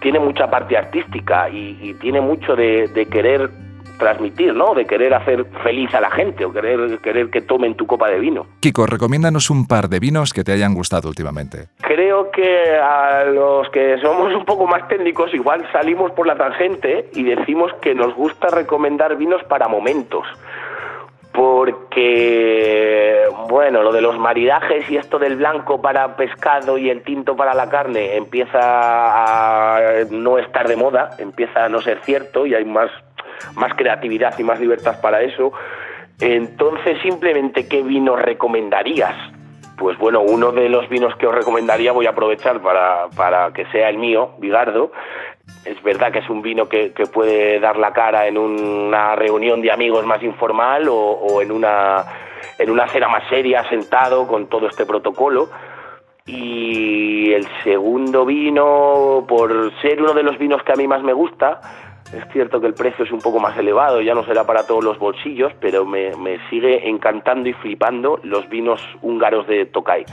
tiene 0.00 0.18
mucha 0.18 0.50
parte 0.50 0.76
artística 0.76 1.48
y, 1.48 1.94
tiene 2.00 2.20
mucho 2.20 2.54
de 2.54 3.08
querer 3.10 3.50
transmitir, 3.98 4.54
¿no? 4.54 4.74
De 4.74 4.86
querer 4.86 5.12
hacer 5.12 5.44
feliz 5.62 5.92
a 5.94 6.00
la 6.00 6.10
gente 6.10 6.44
o 6.44 6.52
querer, 6.52 6.98
querer 7.00 7.30
que 7.30 7.42
tomen 7.42 7.74
tu 7.74 7.86
copa 7.86 8.08
de 8.08 8.18
vino. 8.18 8.46
Kiko, 8.60 8.86
recomiéndanos 8.86 9.50
un 9.50 9.66
par 9.66 9.88
de 9.88 10.00
vinos 10.00 10.32
que 10.32 10.44
te 10.44 10.52
hayan 10.52 10.74
gustado 10.74 11.08
últimamente. 11.08 11.68
Creo 11.80 12.30
que 12.30 12.76
a 12.76 13.24
los 13.24 13.68
que 13.70 13.98
somos 14.00 14.34
un 14.34 14.44
poco 14.44 14.66
más 14.66 14.88
técnicos 14.88 15.34
igual 15.34 15.66
salimos 15.72 16.12
por 16.12 16.26
la 16.26 16.36
tangente 16.36 17.10
y 17.12 17.24
decimos 17.24 17.72
que 17.82 17.94
nos 17.94 18.14
gusta 18.14 18.48
recomendar 18.48 19.16
vinos 19.16 19.42
para 19.44 19.68
momentos 19.68 20.24
porque, 21.38 23.22
bueno, 23.48 23.84
lo 23.84 23.92
de 23.92 24.00
los 24.00 24.18
maridajes 24.18 24.90
y 24.90 24.96
esto 24.96 25.20
del 25.20 25.36
blanco 25.36 25.80
para 25.80 26.16
pescado 26.16 26.76
y 26.78 26.90
el 26.90 27.02
tinto 27.02 27.36
para 27.36 27.54
la 27.54 27.68
carne 27.68 28.16
empieza 28.16 28.58
a 28.60 29.80
no 30.10 30.38
estar 30.38 30.66
de 30.66 30.74
moda, 30.74 31.10
empieza 31.18 31.64
a 31.64 31.68
no 31.68 31.80
ser 31.80 32.00
cierto 32.02 32.44
y 32.44 32.54
hay 32.54 32.64
más 32.64 32.90
más 33.54 33.74
creatividad 33.74 34.38
y 34.38 34.44
más 34.44 34.60
libertad 34.60 35.00
para 35.00 35.22
eso. 35.22 35.52
Entonces, 36.20 36.98
simplemente, 37.02 37.68
¿qué 37.68 37.82
vino 37.82 38.16
recomendarías? 38.16 39.14
Pues 39.76 39.96
bueno, 39.98 40.20
uno 40.20 40.50
de 40.50 40.68
los 40.68 40.88
vinos 40.88 41.14
que 41.16 41.26
os 41.26 41.34
recomendaría 41.34 41.92
voy 41.92 42.06
a 42.06 42.10
aprovechar 42.10 42.60
para, 42.60 43.08
para 43.16 43.52
que 43.52 43.64
sea 43.66 43.88
el 43.88 43.98
mío, 43.98 44.30
Vigardo. 44.38 44.90
Es 45.64 45.80
verdad 45.82 46.10
que 46.10 46.18
es 46.18 46.28
un 46.28 46.42
vino 46.42 46.68
que, 46.68 46.92
puede 47.12 47.60
dar 47.60 47.76
la 47.76 47.92
cara 47.92 48.26
en 48.26 48.36
una 48.36 49.14
reunión 49.14 49.62
de 49.62 49.70
amigos 49.70 50.04
más 50.04 50.22
informal 50.22 50.88
o, 50.88 50.96
o 50.96 51.40
en, 51.40 51.52
una, 51.52 52.04
en 52.58 52.70
una 52.70 52.88
cena 52.88 53.08
más 53.08 53.22
seria, 53.28 53.68
sentado 53.68 54.26
con 54.26 54.48
todo 54.48 54.66
este 54.66 54.84
protocolo. 54.84 55.48
Y 56.26 57.32
el 57.32 57.46
segundo 57.62 58.26
vino, 58.26 59.24
por 59.26 59.72
ser 59.80 60.02
uno 60.02 60.12
de 60.12 60.24
los 60.24 60.36
vinos 60.38 60.62
que 60.62 60.72
a 60.72 60.76
mí 60.76 60.86
más 60.86 61.02
me 61.02 61.12
gusta, 61.12 61.60
es 62.12 62.24
cierto 62.32 62.60
que 62.60 62.66
el 62.66 62.74
precio 62.74 63.04
es 63.04 63.12
un 63.12 63.20
poco 63.20 63.38
más 63.38 63.56
elevado, 63.58 64.00
ya 64.00 64.14
no 64.14 64.24
será 64.24 64.44
para 64.44 64.66
todos 64.66 64.82
los 64.82 64.98
bolsillos, 64.98 65.52
pero 65.60 65.84
me, 65.84 66.12
sigue 66.48 66.88
encantando 66.88 67.48
y 67.48 67.52
flipando 67.52 68.18
los 68.22 68.48
vinos 68.48 68.80
húngaros 69.02 69.46
de 69.46 69.66
Tokai. 69.66 70.04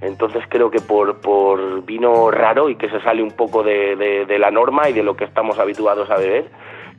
Entonces 0.00 0.42
creo 0.48 0.70
que 0.70 0.80
por, 0.80 1.84
vino 1.84 2.30
raro 2.30 2.68
y 2.68 2.76
que 2.76 2.88
se 2.88 3.00
sale 3.00 3.22
un 3.22 3.30
poco 3.30 3.62
de, 3.62 4.26
la 4.38 4.50
norma 4.50 4.88
y 4.88 4.92
de 4.92 5.02
lo 5.02 5.16
que 5.16 5.24
estamos 5.24 5.58
habituados 5.58 6.10
a 6.10 6.16
beber, 6.16 6.46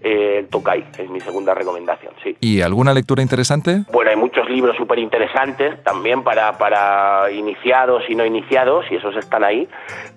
el 0.05 0.47
Tokai, 0.49 0.85
es 0.99 1.09
mi 1.09 1.19
segunda 1.19 1.55
recomendación, 1.55 2.13
sí. 2.23 2.37
¿Y 2.39 2.61
alguna 2.61 2.93
lectura 2.93 3.23
interesante? 3.23 3.83
Bueno, 3.91 4.11
hay 4.11 4.15
muchos 4.15 4.47
libros 4.47 4.77
súper 4.77 4.99
interesantes 4.99 5.83
también 5.83 6.23
para, 6.23 6.57
para 6.59 7.31
iniciados 7.31 8.03
y 8.07 8.13
no 8.13 8.23
iniciados, 8.23 8.85
y 8.91 8.95
esos 8.95 9.15
están 9.17 9.43
ahí, 9.43 9.67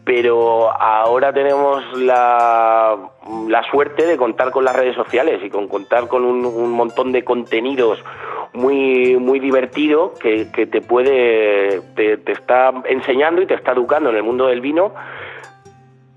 pero 0.04 0.70
ahora 0.70 1.32
tenemos 1.32 1.82
la, 1.96 2.96
la 3.48 3.62
suerte 3.70 4.04
de 4.04 4.18
contar 4.18 4.50
con 4.50 4.64
las 4.64 4.76
redes 4.76 4.94
sociales 4.94 5.40
y 5.42 5.48
con 5.48 5.68
contar 5.68 6.06
con 6.08 6.24
un, 6.24 6.44
un 6.44 6.70
montón 6.70 7.10
de 7.12 7.24
contenidos 7.24 7.98
muy, 8.52 9.16
muy 9.16 9.40
divertido 9.40 10.12
que, 10.20 10.50
que 10.52 10.66
te 10.66 10.82
puede, 10.82 11.80
te, 11.96 12.18
te 12.18 12.32
está 12.32 12.74
enseñando 12.84 13.40
y 13.40 13.46
te 13.46 13.54
está 13.54 13.72
educando 13.72 14.10
en 14.10 14.16
el 14.16 14.22
mundo 14.22 14.48
del 14.48 14.60
vino 14.60 14.92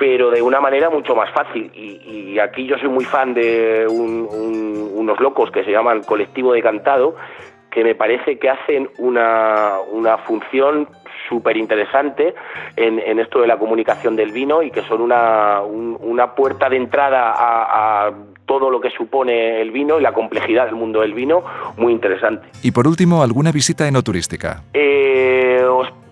pero 0.01 0.31
de 0.31 0.41
una 0.41 0.59
manera 0.59 0.89
mucho 0.89 1.13
más 1.15 1.29
fácil. 1.31 1.69
Y, 1.75 2.31
y 2.33 2.39
aquí 2.39 2.65
yo 2.65 2.75
soy 2.79 2.89
muy 2.89 3.05
fan 3.05 3.35
de 3.35 3.85
un- 3.87 4.27
un- 4.31 4.89
unos 4.95 5.19
locos 5.19 5.51
que 5.51 5.63
se 5.63 5.69
llaman 5.71 6.01
Colectivo 6.01 6.53
de 6.53 6.61
Cantado, 6.63 7.15
que 7.69 7.83
me 7.83 7.93
parece 7.93 8.39
que 8.39 8.49
hacen 8.49 8.89
una, 8.97 9.73
una 9.91 10.17
función 10.17 10.87
súper 11.29 11.55
interesante 11.55 12.33
en, 12.75 12.97
en 12.97 13.19
esto 13.19 13.41
de 13.41 13.47
la 13.47 13.59
comunicación 13.59 14.15
del 14.15 14.31
vino 14.31 14.63
y 14.63 14.71
que 14.71 14.81
son 14.81 15.01
una, 15.01 15.61
un- 15.61 15.95
una 16.01 16.33
puerta 16.33 16.67
de 16.67 16.77
entrada 16.77 17.31
a, 17.31 18.07
a 18.07 18.11
todo 18.47 18.71
lo 18.71 18.81
que 18.81 18.89
supone 18.89 19.61
el 19.61 19.69
vino 19.69 19.99
y 19.99 20.01
la 20.01 20.13
complejidad 20.13 20.65
del 20.65 20.75
mundo 20.75 21.01
del 21.01 21.13
vino 21.13 21.43
muy 21.77 21.93
interesante. 21.93 22.47
Y 22.63 22.71
por 22.71 22.87
último, 22.87 23.21
alguna 23.21 23.51
visita 23.51 23.87
enoturística. 23.87 24.63
Eh, 24.73 25.40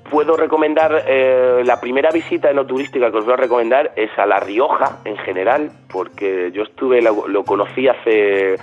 puedo 0.09 0.35
recomendar, 0.35 1.03
eh, 1.07 1.61
la 1.65 1.79
primera 1.79 2.11
visita 2.11 2.51
no 2.53 2.65
turística 2.65 3.11
que 3.11 3.17
os 3.17 3.25
voy 3.25 3.33
a 3.33 3.37
recomendar 3.37 3.91
es 3.95 4.09
a 4.17 4.25
La 4.25 4.39
Rioja 4.39 4.99
en 5.05 5.17
general, 5.17 5.71
porque 5.91 6.51
yo 6.51 6.63
estuve, 6.63 7.01
lo, 7.01 7.27
lo 7.27 7.43
conocí 7.43 7.87
hace 7.87 8.57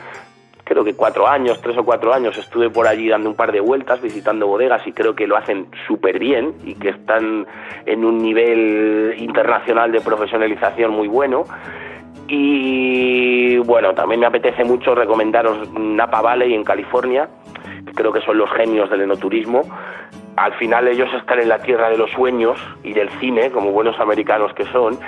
creo 0.67 0.83
que 0.83 0.95
cuatro 0.95 1.29
años, 1.29 1.61
tres 1.63 1.79
o 1.79 1.85
cuatro 1.85 2.13
años, 2.13 2.37
estuve 2.37 2.69
por 2.71 2.89
allí 2.89 3.09
dando 3.09 3.31
un 3.31 3.37
par 3.37 3.53
de 3.53 3.61
vueltas, 3.61 4.03
visitando 4.03 4.49
bodegas 4.49 4.85
y 4.87 4.93
creo 4.93 5.15
que 5.15 5.29
lo 5.29 5.37
hacen 5.37 5.69
súper 5.87 6.19
bien 6.19 6.55
y 6.65 6.75
que 6.75 6.89
están 6.89 7.47
en 7.87 8.05
un 8.05 8.19
nivel 8.19 9.15
internacional 9.17 9.93
de 9.93 10.01
profesionalización 10.01 10.91
muy 10.91 11.07
bueno. 11.07 11.45
Y 12.27 13.59
bueno, 13.59 13.95
también 13.95 14.21
me 14.21 14.27
apetece 14.27 14.65
mucho 14.65 14.97
recomendaros 14.97 15.73
Napa 15.73 16.21
Valley 16.21 16.53
en 16.53 16.65
California, 16.65 17.29
que 17.87 17.93
creo 17.93 18.13
que 18.13 18.21
son 18.23 18.37
los 18.37 18.51
genios 18.51 18.91
del 18.91 19.03
enoturismo. 19.03 19.63
Al 20.37 20.53
final 20.55 20.87
ellos 20.89 21.09
están 21.15 21.41
en 21.41 21.49
la 21.49 21.59
tierra 21.59 21.89
de 21.89 21.97
los 21.97 22.11
sueños 22.11 22.59
y 22.83 22.93
del 22.93 23.09
cine, 23.21 23.51
como 23.51 23.73
buenos 23.73 23.99
americanos 23.99 24.53
que 24.55 24.65
son, 24.67 24.99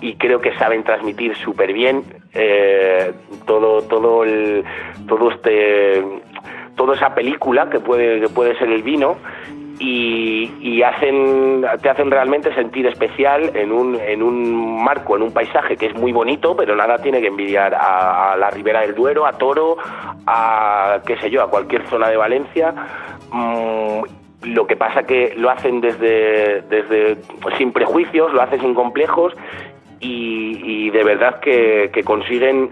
y 0.00 0.14
creo 0.14 0.40
que 0.40 0.54
saben 0.56 0.84
transmitir 0.84 1.36
súper 1.36 1.72
bien 1.72 2.02
eh, 2.34 3.12
todo, 3.46 3.82
todo, 3.82 4.24
el, 4.24 4.64
todo 5.08 5.30
este, 5.30 6.04
toda 6.76 6.94
esa 6.94 7.14
película 7.14 7.68
que 7.70 7.80
puede, 7.80 8.20
que 8.20 8.28
puede 8.28 8.56
ser 8.58 8.70
el 8.70 8.82
vino 8.82 9.16
y, 9.78 10.82
hacen, 10.82 11.64
te 11.82 11.90
hacen 11.90 12.10
realmente 12.10 12.54
sentir 12.54 12.86
especial 12.86 13.50
en 13.54 13.72
un, 13.72 13.98
en 14.00 14.22
un 14.22 14.82
marco, 14.82 15.16
en 15.16 15.22
un 15.22 15.32
paisaje 15.32 15.76
que 15.76 15.86
es 15.86 15.94
muy 15.94 16.12
bonito, 16.12 16.56
pero 16.56 16.76
nada 16.76 16.98
tiene 16.98 17.20
que 17.20 17.26
envidiar 17.26 17.74
a, 17.74 18.32
a 18.32 18.36
la 18.36 18.50
Ribera 18.50 18.80
del 18.80 18.94
Duero, 18.94 19.26
a 19.26 19.32
Toro, 19.32 19.76
a 20.26 21.00
qué 21.06 21.16
sé 21.18 21.30
yo, 21.30 21.42
a 21.42 21.50
cualquier 21.50 21.86
zona 21.88 22.08
de 22.08 22.16
Valencia. 22.16 22.74
Mm, 23.32 24.02
lo 24.42 24.66
que 24.66 24.76
pasa 24.76 25.04
que 25.04 25.34
lo 25.36 25.50
hacen 25.50 25.80
desde, 25.80 26.62
desde 26.62 27.16
sin 27.58 27.72
prejuicios, 27.72 28.32
lo 28.32 28.42
hacen 28.42 28.60
sin 28.60 28.74
complejos 28.74 29.32
y, 30.00 30.60
y 30.62 30.90
de 30.90 31.04
verdad 31.04 31.40
que, 31.40 31.90
que 31.92 32.02
consiguen 32.04 32.70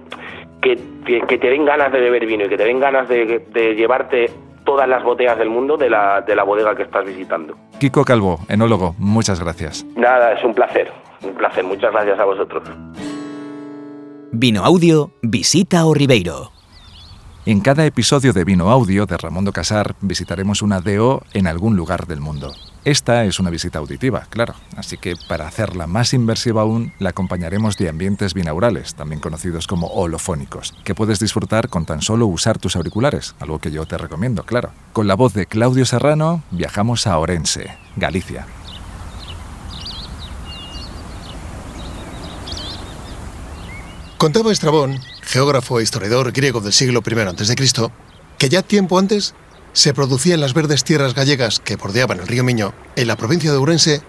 que, 0.61 0.79
que- 1.05 1.21
que 1.23 1.39
te 1.39 1.49
den 1.51 1.65
ganas 1.65 1.91
de 1.93 2.01
beber 2.01 2.27
vino 2.27 2.45
y 2.45 2.49
que 2.49 2.57
te 2.57 2.65
den 2.65 2.81
ganas 2.81 3.09
de, 3.09 3.47
de 3.53 3.75
llevarte 3.75 4.31
todas 4.65 4.89
las 4.89 5.03
botellas 5.03 5.39
del 5.39 5.51
mundo 5.51 5.77
de 5.77 5.91
la, 5.91 6.23
de 6.23 6.35
la 6.35 6.43
bodega 6.43 6.75
que 6.75 6.85
estás 6.85 7.05
visitando. 7.05 7.55
Kiko 7.81 8.05
Calvo, 8.05 8.39
enólogo, 8.49 8.95
muchas 8.99 9.41
gracias. 9.41 9.85
Nada, 9.97 10.33
es 10.33 10.43
un 10.45 10.55
placer, 10.55 10.91
un 11.23 11.35
placer. 11.35 11.65
Muchas 11.65 11.93
gracias 11.93 12.19
a 12.19 12.25
vosotros. 12.25 12.63
Vino 14.33 14.65
Audio, 14.65 15.11
visita 15.23 15.85
o 15.87 15.93
Ribeiro. 15.95 16.51
En 17.47 17.61
cada 17.61 17.85
episodio 17.85 18.33
de 18.33 18.43
Vino 18.43 18.71
Audio 18.71 19.05
de 19.05 19.19
Ramón 19.19 19.45
do 19.45 19.53
Casar 19.53 19.97
visitaremos 20.01 20.63
una 20.63 20.81
DO 20.81 21.21
en 21.35 21.47
algún 21.47 21.77
lugar 21.77 22.07
del 22.07 22.25
mundo. 22.25 22.57
Esta 22.87 23.27
es 23.27 23.39
una 23.39 23.51
visita 23.51 23.81
auditiva, 23.81 24.27
claro, 24.31 24.55
así 24.79 24.97
que 24.97 25.13
para 25.29 25.47
hacerla 25.47 25.87
más 25.87 26.15
inmersiva 26.15 26.63
aún, 26.63 26.95
la 26.99 27.11
acompañaremos 27.11 27.77
de 27.77 27.91
ambientes 27.91 28.33
binaurales, 28.33 28.95
también 28.95 29.21
conocidos 29.21 29.67
como 29.67 29.89
holofónicos, 29.89 30.73
que 30.85 30.95
puedes 30.95 31.21
disfrutar 31.21 31.69
con 31.69 31.85
tan 31.85 32.01
solo 32.01 32.27
usar 32.27 32.57
tus 32.57 32.77
auriculares, 32.77 33.35
algo 33.41 33.59
que 33.59 33.71
yo 33.71 33.85
te 33.85 33.99
recomiendo, 33.99 34.45
claro. 34.45 34.71
Con 34.95 35.07
la 35.07 35.15
voz 35.15 35.35
de 35.35 35.45
Claudio 35.45 35.85
Serrano, 35.85 36.43
viajamos 36.51 37.07
a 37.07 37.19
Orense, 37.19 37.77
Galicia. 37.97 38.47
Contaba 44.17 44.51
Estrabón, 44.51 44.99
geógrafo 45.25 45.81
e 45.81 45.83
historiador 45.83 46.33
griego 46.33 46.61
del 46.61 46.73
siglo 46.73 47.03
I 47.05 47.21
a.C., 47.21 47.55
que 48.39 48.49
ya 48.49 48.63
tiempo 48.63 48.99
antes 48.99 49.35
se 49.73 49.93
producía 49.93 50.35
en 50.35 50.41
las 50.41 50.55
verdes 50.55 50.85
tierras 50.85 51.15
gallegas 51.15 51.61
que 51.61 51.77
bordeaban 51.77 52.21
el 52.21 52.27
río 52.27 52.45
Miño, 52.45 52.73
en 52.97 53.09
la 53.09 53.17
provincia 53.17 53.51
de 53.51 53.57
Ourense, 53.57 54.03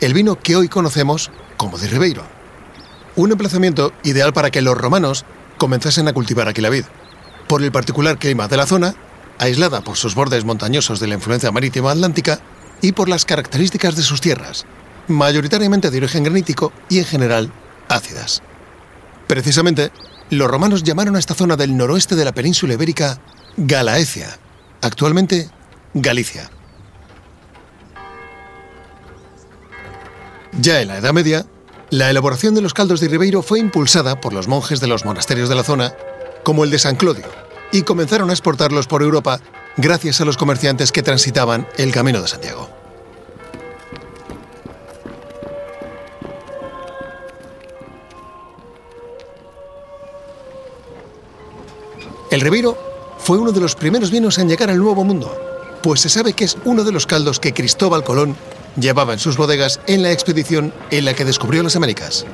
el 0.00 0.14
vino 0.14 0.38
que 0.38 0.56
hoy 0.56 0.68
conocemos 0.68 1.30
como 1.56 1.78
de 1.78 1.88
Ribeiro. 1.88 2.24
Un 3.16 3.32
emplazamiento 3.32 3.92
ideal 4.02 4.32
para 4.32 4.50
que 4.50 4.62
los 4.62 4.78
romanos 4.78 5.24
comenzasen 5.58 6.08
a 6.08 6.14
cultivar 6.14 6.48
aquí 6.48 6.62
la 6.62 6.70
vid. 6.70 6.84
Por 7.48 7.62
el 7.62 7.70
particular 7.70 8.18
clima 8.18 8.48
de 8.48 8.56
la 8.56 8.66
zona, 8.66 8.94
aislada 9.38 9.82
por 9.82 9.96
sus 9.96 10.14
bordes 10.14 10.44
montañosos 10.44 11.00
de 11.00 11.08
la 11.08 11.14
influencia 11.14 11.50
marítima 11.50 11.90
atlántica 11.90 12.40
y 12.80 12.92
por 12.92 13.08
las 13.08 13.24
características 13.26 13.96
de 13.96 14.02
sus 14.02 14.20
tierras, 14.20 14.64
mayoritariamente 15.08 15.90
de 15.90 15.98
origen 15.98 16.24
granítico 16.24 16.72
y 16.88 16.98
en 16.98 17.04
general 17.04 17.52
ácidas. 17.88 18.42
Precisamente, 19.26 19.90
los 20.30 20.48
romanos 20.48 20.82
llamaron 20.82 21.16
a 21.16 21.18
esta 21.18 21.34
zona 21.34 21.56
del 21.56 21.76
noroeste 21.76 22.14
de 22.14 22.24
la 22.24 22.32
península 22.32 22.74
ibérica 22.74 23.20
Galaecia, 23.56 24.38
actualmente 24.80 25.50
Galicia. 25.92 26.50
Ya 30.60 30.80
en 30.80 30.88
la 30.88 30.98
Edad 30.98 31.12
Media, 31.12 31.46
la 31.90 32.10
elaboración 32.10 32.54
de 32.54 32.62
los 32.62 32.74
caldos 32.74 33.00
de 33.00 33.08
Ribeiro 33.08 33.42
fue 33.42 33.58
impulsada 33.58 34.20
por 34.20 34.32
los 34.32 34.46
monjes 34.46 34.80
de 34.80 34.86
los 34.86 35.04
monasterios 35.04 35.48
de 35.48 35.54
la 35.56 35.64
zona, 35.64 35.94
como 36.44 36.64
el 36.64 36.70
de 36.70 36.78
San 36.78 36.96
Clodio, 36.96 37.26
y 37.72 37.82
comenzaron 37.82 38.30
a 38.30 38.32
exportarlos 38.32 38.86
por 38.86 39.02
Europa 39.02 39.40
gracias 39.76 40.20
a 40.20 40.24
los 40.24 40.36
comerciantes 40.36 40.92
que 40.92 41.02
transitaban 41.02 41.66
el 41.76 41.92
Camino 41.92 42.22
de 42.22 42.28
Santiago. 42.28 42.79
El 52.30 52.40
Ribeiro 52.40 52.78
fue 53.18 53.38
uno 53.38 53.50
de 53.50 53.60
los 53.60 53.74
primeros 53.74 54.12
vinos 54.12 54.38
en 54.38 54.48
llegar 54.48 54.70
al 54.70 54.78
Nuevo 54.78 55.04
Mundo, 55.04 55.36
pues 55.82 56.00
se 56.00 56.08
sabe 56.08 56.32
que 56.32 56.44
es 56.44 56.56
uno 56.64 56.84
de 56.84 56.92
los 56.92 57.06
caldos 57.06 57.40
que 57.40 57.52
Cristóbal 57.52 58.04
Colón 58.04 58.36
llevaba 58.78 59.12
en 59.12 59.18
sus 59.18 59.36
bodegas 59.36 59.80
en 59.88 60.02
la 60.02 60.12
expedición 60.12 60.72
en 60.92 61.06
la 61.06 61.14
que 61.14 61.24
descubrió 61.24 61.62
las 61.64 61.74
Américas. 61.74 62.24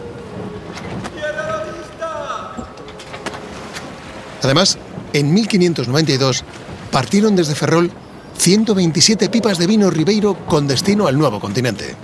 Además, 4.43 4.77
en 5.15 5.33
1592 5.33 6.45
partieron 6.93 7.35
desde 7.35 7.55
Ferrol 7.55 7.91
127 8.37 9.31
pipas 9.31 9.57
de 9.57 9.67
vino 9.67 9.91
Ribeiro 9.91 10.35
con 10.47 10.69
destino 10.69 11.07
al 11.07 11.19
nuevo 11.19 11.41
continente. 11.41 11.97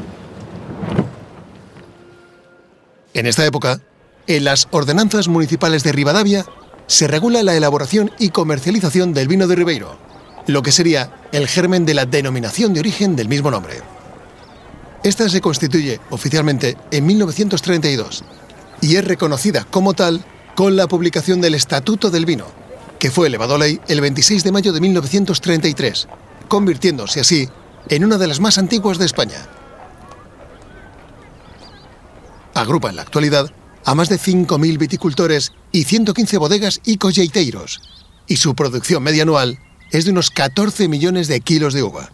En 3.12 3.26
esta 3.26 3.44
época, 3.44 3.80
en 4.26 4.44
las 4.44 4.66
ordenanzas 4.70 5.28
municipales 5.28 5.84
de 5.84 5.92
Rivadavia 5.92 6.46
se 6.86 7.08
regula 7.08 7.42
la 7.42 7.56
elaboración 7.56 8.10
y 8.18 8.30
comercialización 8.30 9.14
del 9.14 9.28
vino 9.28 9.46
de 9.46 9.56
Ribeiro, 9.56 9.96
lo 10.46 10.62
que 10.62 10.72
sería 10.72 11.12
el 11.32 11.48
germen 11.48 11.86
de 11.86 11.94
la 11.94 12.06
denominación 12.06 12.74
de 12.74 12.80
origen 12.80 13.16
del 13.16 13.28
mismo 13.28 13.50
nombre. 13.50 13.80
Esta 15.02 15.28
se 15.28 15.40
constituye 15.40 16.00
oficialmente 16.10 16.76
en 16.90 17.06
1932 17.06 18.24
y 18.80 18.96
es 18.96 19.04
reconocida 19.04 19.64
como 19.64 19.94
tal 19.94 20.24
con 20.54 20.76
la 20.76 20.86
publicación 20.86 21.40
del 21.40 21.54
Estatuto 21.54 22.10
del 22.10 22.26
Vino, 22.26 22.46
que 22.98 23.10
fue 23.10 23.28
elevado 23.28 23.54
a 23.54 23.58
ley 23.58 23.80
el 23.88 24.00
26 24.00 24.44
de 24.44 24.52
mayo 24.52 24.72
de 24.72 24.80
1933, 24.80 26.08
convirtiéndose 26.48 27.20
así 27.20 27.48
en 27.88 28.04
una 28.04 28.18
de 28.18 28.28
las 28.28 28.38
más 28.38 28.58
antiguas 28.58 28.98
de 28.98 29.06
España. 29.06 29.38
Agrupa 32.54 32.90
en 32.90 32.96
la 32.96 33.02
actualidad 33.02 33.50
a 33.84 33.94
más 33.94 34.08
de 34.08 34.18
5.000 34.18 34.78
viticultores 34.78 35.52
y 35.72 35.84
115 35.84 36.38
bodegas 36.38 36.80
y 36.84 36.96
colleiteiros, 36.96 37.80
y 38.26 38.36
su 38.36 38.54
producción 38.54 39.02
media 39.02 39.22
anual 39.24 39.58
es 39.90 40.04
de 40.04 40.12
unos 40.12 40.30
14 40.30 40.88
millones 40.88 41.28
de 41.28 41.40
kilos 41.40 41.74
de 41.74 41.82
uva. 41.82 42.10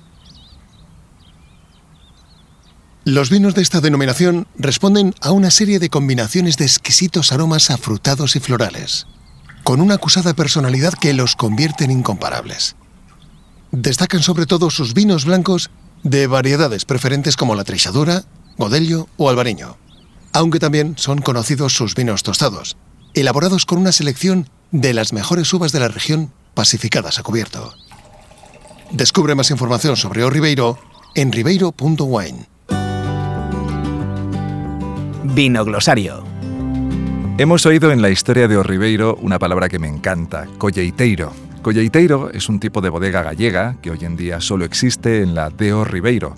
Los 3.04 3.30
vinos 3.30 3.54
de 3.54 3.62
esta 3.62 3.80
denominación 3.80 4.46
responden 4.58 5.14
a 5.22 5.30
una 5.30 5.50
serie 5.50 5.78
de 5.78 5.88
combinaciones 5.88 6.56
de 6.58 6.66
exquisitos 6.66 7.32
aromas 7.32 7.70
afrutados 7.70 8.36
y 8.36 8.40
florales, 8.40 9.06
con 9.64 9.80
una 9.80 9.94
acusada 9.94 10.34
personalidad 10.34 10.92
que 10.92 11.14
los 11.14 11.34
convierte 11.34 11.84
en 11.84 11.90
incomparables. 11.90 12.76
Destacan 13.70 14.22
sobre 14.22 14.46
todo 14.46 14.70
sus 14.70 14.92
vinos 14.92 15.24
blancos 15.24 15.70
de 16.02 16.26
variedades 16.26 16.84
preferentes 16.84 17.36
como 17.36 17.54
la 17.54 17.64
Treixadura, 17.64 18.24
Godello 18.56 19.08
o 19.16 19.30
Albariño, 19.30 19.78
aunque 20.32 20.58
también 20.58 20.94
son 20.96 21.20
conocidos 21.20 21.74
sus 21.74 21.94
vinos 21.94 22.22
tostados, 22.22 22.76
elaborados 23.14 23.66
con 23.66 23.78
una 23.78 23.92
selección 23.92 24.48
de 24.70 24.94
las 24.94 25.12
mejores 25.12 25.52
uvas 25.52 25.72
de 25.72 25.80
la 25.80 25.88
región 25.88 26.32
pacificadas 26.54 27.18
a 27.18 27.22
cubierto. 27.22 27.72
Descubre 28.90 29.34
más 29.34 29.50
información 29.50 29.96
sobre 29.96 30.24
O 30.24 30.30
Ribeiro 30.30 30.78
en 31.14 31.32
ribeiro.wine. 31.32 32.46
Vino 35.24 35.64
Glosario. 35.64 36.24
Hemos 37.38 37.66
oído 37.66 37.92
en 37.92 38.02
la 38.02 38.10
historia 38.10 38.48
de 38.48 38.56
O 38.56 38.62
Ribeiro 38.62 39.16
una 39.20 39.38
palabra 39.38 39.68
que 39.68 39.78
me 39.78 39.88
encanta, 39.88 40.46
colleiteiro. 40.58 41.32
Colleiteiro 41.62 42.30
es 42.30 42.48
un 42.48 42.60
tipo 42.60 42.80
de 42.80 42.88
bodega 42.88 43.22
gallega 43.22 43.76
que 43.82 43.90
hoy 43.90 43.98
en 44.02 44.16
día 44.16 44.40
solo 44.40 44.64
existe 44.64 45.22
en 45.22 45.34
la 45.34 45.50
de 45.50 45.72
O 45.72 45.84
Ribeiro. 45.84 46.34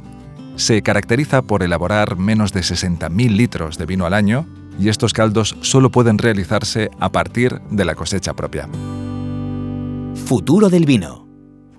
Se 0.61 0.83
caracteriza 0.83 1.41
por 1.41 1.63
elaborar 1.63 2.19
menos 2.19 2.53
de 2.53 2.61
60.000 2.61 3.31
litros 3.31 3.79
de 3.79 3.87
vino 3.87 4.05
al 4.05 4.13
año 4.13 4.47
y 4.79 4.91
estos 4.91 5.15
caldos 5.15 5.57
solo 5.63 5.91
pueden 5.91 6.19
realizarse 6.19 6.91
a 7.01 7.11
partir 7.11 7.63
de 7.71 7.87
la 7.87 7.95
cosecha 7.95 8.35
propia. 8.35 8.69
Futuro 10.27 10.69
del 10.69 10.85
vino. 10.85 11.30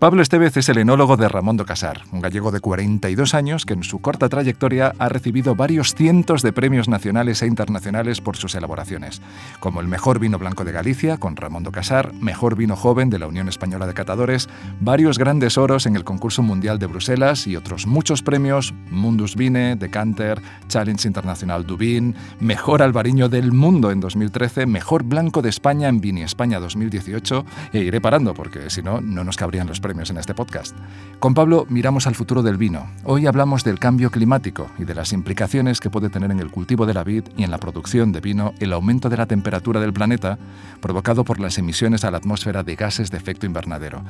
Pablo 0.02 0.24
Estevez 0.24 0.58
es 0.58 0.68
el 0.68 0.80
enólogo 0.80 1.16
de 1.16 1.30
Ramón 1.30 1.58
do 1.58 1.66
Casar, 1.70 2.02
un 2.12 2.22
gallego 2.22 2.50
de 2.50 2.60
42 2.60 3.36
años 3.36 3.68
que 3.68 3.76
en 3.76 3.84
su 3.84 4.02
corta 4.02 4.30
trayectoria 4.30 4.96
ha 4.98 5.10
recibido 5.10 5.54
varios 5.54 5.94
cientos 5.94 6.42
de 6.42 6.52
premios 6.52 6.90
nacionales 6.90 7.44
e 7.44 7.46
internacionales 7.46 8.20
por 8.20 8.36
sus 8.36 8.56
elaboraciones, 8.56 9.22
como 9.60 9.80
el 9.80 9.86
Mejor 9.86 10.18
Vino 10.18 10.40
Blanco 10.40 10.64
de 10.66 10.72
Galicia 10.72 11.18
con 11.18 11.36
Ramón 11.36 11.62
do 11.62 11.72
Casar, 11.72 12.16
Mejor 12.16 12.56
Vino 12.56 12.76
Joven 12.76 13.12
de 13.12 13.20
la 13.20 13.28
Unión 13.28 13.48
Española 13.48 13.86
de 13.86 13.94
Catadores, 13.94 14.50
varios 14.80 15.20
grandes 15.20 15.60
oros 15.60 15.86
en 15.86 15.96
el 15.96 16.04
Concurso 16.04 16.42
Mundial 16.42 16.80
de 16.80 16.88
Bruselas 16.88 17.46
y 17.46 17.56
otros 17.56 17.86
muchos 17.86 18.24
premios, 18.24 18.74
Mundus 18.90 19.36
Vine, 19.36 19.76
Decanter, 19.76 20.42
Challenge 20.68 21.08
Internacional 21.08 21.68
Dubin, 21.68 22.16
Mejor 22.40 22.82
Albariño 22.82 23.30
del 23.30 23.52
Mundo 23.52 23.92
en 23.92 24.00
2013, 24.00 24.66
Mejor 24.66 25.04
Blanco 25.04 25.44
de 25.44 25.50
España 25.50 25.90
en 25.90 26.02
Vini 26.02 26.24
España 26.24 26.60
2018, 26.60 27.46
e 27.74 27.82
iré 27.82 28.02
parando 28.02 28.34
porque 28.34 28.72
si 28.72 28.82
no, 28.82 29.00
no 29.00 29.24
nos 29.24 29.38
cabrían 29.38 29.68
los 29.68 29.80
premios 29.80 29.91
en 29.92 30.18
este 30.18 30.34
podcast. 30.34 30.74
Con 31.20 31.34
Pablo 31.34 31.66
miramos 31.70 32.08
al 32.08 32.16
futuro 32.16 32.42
del 32.42 32.56
vino. 32.56 32.88
Hoy 33.04 33.28
hablamos 33.28 33.66
del 33.66 33.78
cambio 33.78 34.10
climático 34.10 34.72
y 34.80 34.86
de 34.86 34.96
las 34.96 35.12
implicaciones 35.12 35.82
que 35.82 35.90
puede 35.90 36.10
tener 36.10 36.32
en 36.32 36.40
el 36.40 36.50
cultivo 36.50 36.86
de 36.86 36.94
la 36.94 37.04
vid 37.04 37.26
y 37.36 37.44
en 37.44 37.52
la 37.52 37.58
producción 37.58 38.14
de 38.14 38.22
vino 38.22 38.54
el 38.60 38.72
aumento 38.72 39.10
de 39.10 39.18
la 39.18 39.26
temperatura 39.26 39.82
del 39.82 39.92
planeta 39.92 40.40
provocado 40.80 41.26
por 41.26 41.42
las 41.42 41.58
emisiones 41.58 42.06
a 42.06 42.12
la 42.12 42.18
atmósfera 42.18 42.64
de 42.64 42.76
gases 42.76 43.12
de 43.12 43.18
efecto 43.18 43.46
invernadero. 43.46 44.02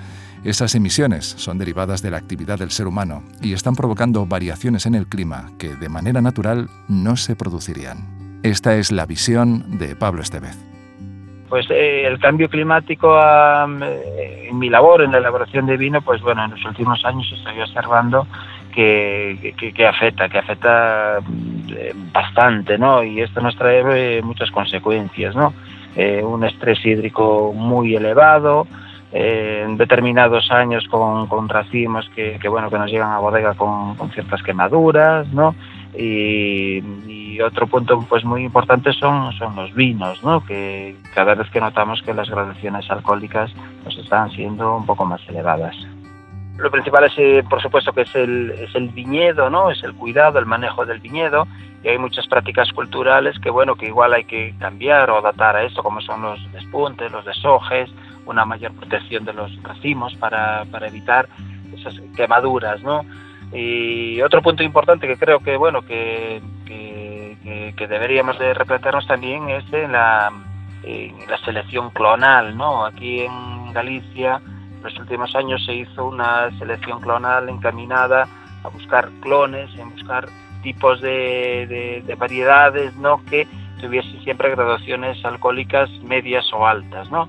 Esas 0.43 0.75
emisiones 0.75 1.25
son 1.25 1.57
derivadas 1.57 2.03
de 2.03 2.11
la 2.11 2.17
actividad 2.17 2.59
del 2.59 2.69
ser 2.69 2.85
humano 2.85 3.23
y 3.41 3.53
están 3.53 3.75
provocando 3.75 4.27
variaciones 4.27 4.85
en 4.85 4.93
el 4.93 5.07
clima 5.07 5.51
que 5.57 5.75
de 5.75 5.89
manera 5.89 6.21
natural 6.21 6.69
no 6.88 7.17
se 7.17 7.35
producirían. 7.35 8.39
Esta 8.43 8.75
es 8.75 8.91
la 8.91 9.07
visión 9.07 9.79
de 9.79 9.95
Pablo 9.95 10.21
Estevez 10.21 10.70
pues 11.51 11.70
eh, 11.70 12.08
el 12.08 12.17
cambio 12.17 12.48
climático 12.48 13.20
eh, 13.20 14.48
en 14.50 14.58
mi 14.58 14.70
labor 14.70 15.01
en 15.01 15.12
la 15.12 15.17
elaboración 15.17 15.65
de 15.65 15.75
vino, 15.75 16.01
pues 16.01 16.22
bueno, 16.22 16.46
en 16.46 16.51
los 16.51 16.63
últimos 16.63 17.03
años 17.03 17.29
estoy 17.29 17.60
observando 17.60 18.25
que, 18.74 19.53
que, 19.75 19.86
afecta, 19.86 20.29
que 20.29 20.38
afecta 20.38 21.17
eh, 21.17 21.91
bastante, 22.13 22.77
¿no? 22.77 23.03
Y 23.03 23.20
esto 23.20 23.41
nos 23.41 23.58
trae 23.58 24.22
muchas 24.22 24.50
consecuencias, 24.50 25.36
¿no? 25.36 25.53
un 26.24 26.46
estrés 26.46 26.86
hídrico 26.86 27.51
muy 27.53 27.98
elevado, 27.98 28.65
en 29.12 29.75
determinados 29.75 30.50
años 30.51 30.88
con, 30.88 31.50
racimos 31.50 32.10
que, 32.15 32.39
que, 32.41 32.48
bueno 32.48 32.70
que 32.70 32.77
nos 32.77 32.89
llegan 32.89 33.12
a 33.12 33.20
bodega 33.20 33.55
con, 33.55 33.98
ciertas 34.13 34.41
quemaduras, 34.41 35.27
¿no? 35.34 35.53
Otro 37.39 37.67
punto 37.67 38.03
pues 38.09 38.25
muy 38.25 38.43
importante 38.43 38.91
son, 38.93 39.31
son 39.33 39.55
los 39.55 39.73
vinos, 39.73 40.23
¿no? 40.23 40.43
que 40.43 40.95
cada 41.13 41.35
vez 41.35 41.50
que 41.51 41.61
notamos 41.61 42.01
que 42.01 42.13
las 42.13 42.29
graduaciones 42.29 42.89
alcohólicas 42.89 43.51
pues 43.83 43.97
están 43.97 44.31
siendo 44.31 44.75
un 44.75 44.85
poco 44.85 45.05
más 45.05 45.21
elevadas. 45.29 45.75
Lo 46.57 46.69
principal 46.69 47.05
es, 47.05 47.13
eh, 47.17 47.43
por 47.50 47.61
supuesto, 47.61 47.93
que 47.93 48.01
es 48.01 48.15
el, 48.15 48.51
es 48.51 48.75
el 48.75 48.89
viñedo, 48.89 49.50
¿no? 49.50 49.71
Es 49.71 49.83
el 49.83 49.93
cuidado, 49.93 50.38
el 50.38 50.45
manejo 50.45 50.85
del 50.85 51.00
viñedo 51.00 51.47
y 51.83 51.88
hay 51.88 51.97
muchas 51.97 52.27
prácticas 52.27 52.71
culturales 52.71 53.39
que, 53.39 53.50
bueno, 53.50 53.75
que 53.75 53.88
igual 53.88 54.13
hay 54.13 54.25
que 54.25 54.53
cambiar 54.59 55.09
o 55.09 55.17
adaptar 55.17 55.55
a 55.55 55.63
esto, 55.63 55.81
como 55.81 56.01
son 56.01 56.21
los 56.21 56.51
despuntes, 56.51 57.11
los 57.11 57.25
desojes, 57.25 57.89
una 58.25 58.45
mayor 58.45 58.73
protección 58.73 59.25
de 59.25 59.34
los 59.34 59.51
racimos 59.63 60.13
para, 60.15 60.65
para 60.65 60.88
evitar 60.88 61.27
esas 61.73 61.99
quemaduras, 62.15 62.82
¿no? 62.84 63.03
Y 63.53 64.21
otro 64.21 64.41
punto 64.41 64.63
importante 64.63 65.08
que 65.08 65.17
creo 65.17 65.39
que 65.39 65.58
bueno 65.58 65.82
que, 65.82 66.41
que, 66.65 67.20
deberíamos 67.43 68.38
de 68.39 68.54
replantearnos 68.54 69.08
también 69.08 69.49
es 69.49 69.63
en 69.73 69.91
la, 69.91 70.32
la 71.27 71.38
selección 71.45 71.89
clonal, 71.91 72.56
¿no? 72.56 72.86
Aquí 72.86 73.21
en 73.21 73.73
Galicia 73.73 74.41
en 74.82 74.84
los 74.84 74.97
últimos 74.99 75.36
años 75.36 75.63
se 75.65 75.73
hizo 75.73 76.08
una 76.08 76.49
selección 76.58 76.99
clonal 77.01 77.49
encaminada 77.49 78.27
a 78.63 78.67
buscar 78.69 79.10
clones, 79.21 79.69
a 79.80 79.86
buscar 79.86 80.27
tipos 80.63 81.01
de, 81.01 82.04
de, 82.06 82.15
variedades, 82.15 82.95
¿no? 82.97 83.23
Que 83.25 83.47
tuviesen 83.80 84.21
siempre 84.23 84.51
graduaciones 84.51 85.23
alcohólicas 85.25 85.89
medias 86.04 86.45
o 86.54 86.67
altas, 86.67 87.10
¿no? 87.10 87.27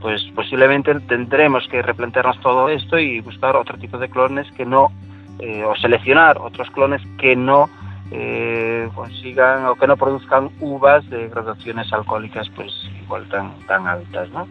Pues 0.00 0.22
posiblemente 0.34 0.94
tendremos 1.00 1.66
que 1.68 1.80
replantearnos 1.80 2.38
todo 2.40 2.68
esto 2.68 2.98
y 2.98 3.20
buscar 3.20 3.56
otro 3.56 3.78
tipo 3.78 3.96
de 3.96 4.10
clones 4.10 4.50
que 4.52 4.66
no 4.66 4.92
eh, 5.38 5.64
o 5.64 5.74
seleccionar 5.76 6.38
otros 6.38 6.70
clones 6.70 7.00
que 7.18 7.34
no 7.34 7.70
eh, 8.10 8.88
consigan 8.94 9.66
o 9.66 9.74
que 9.74 9.86
no 9.86 9.96
produzcan 9.96 10.50
uvas 10.60 11.08
de 11.10 11.28
graduaciones 11.28 11.92
alcohólicas 11.92 12.48
pues 12.50 12.72
igual 13.02 13.28
tan, 13.28 13.52
tan 13.66 13.86
altas, 13.86 14.30
¿no? 14.30 14.46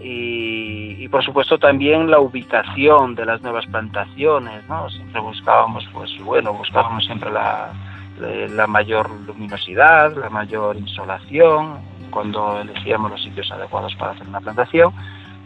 Y, 0.00 1.08
por 1.08 1.24
supuesto 1.24 1.58
también 1.58 2.10
la 2.10 2.18
ubicación 2.18 3.14
de 3.14 3.24
las 3.24 3.40
nuevas 3.42 3.64
plantaciones, 3.66 4.68
¿no? 4.68 4.90
Siempre 4.90 5.20
buscábamos, 5.20 5.88
pues 5.92 6.10
bueno, 6.24 6.52
buscábamos 6.52 7.04
siempre 7.04 7.30
la, 7.30 7.72
la 8.18 8.66
mayor 8.66 9.08
luminosidad, 9.10 10.14
la 10.16 10.28
mayor 10.28 10.76
insolación, 10.76 11.78
cuando 12.10 12.60
elegíamos 12.60 13.12
los 13.12 13.22
sitios 13.22 13.50
adecuados 13.50 13.94
para 13.96 14.12
hacer 14.12 14.28
una 14.28 14.40
plantación 14.40 14.92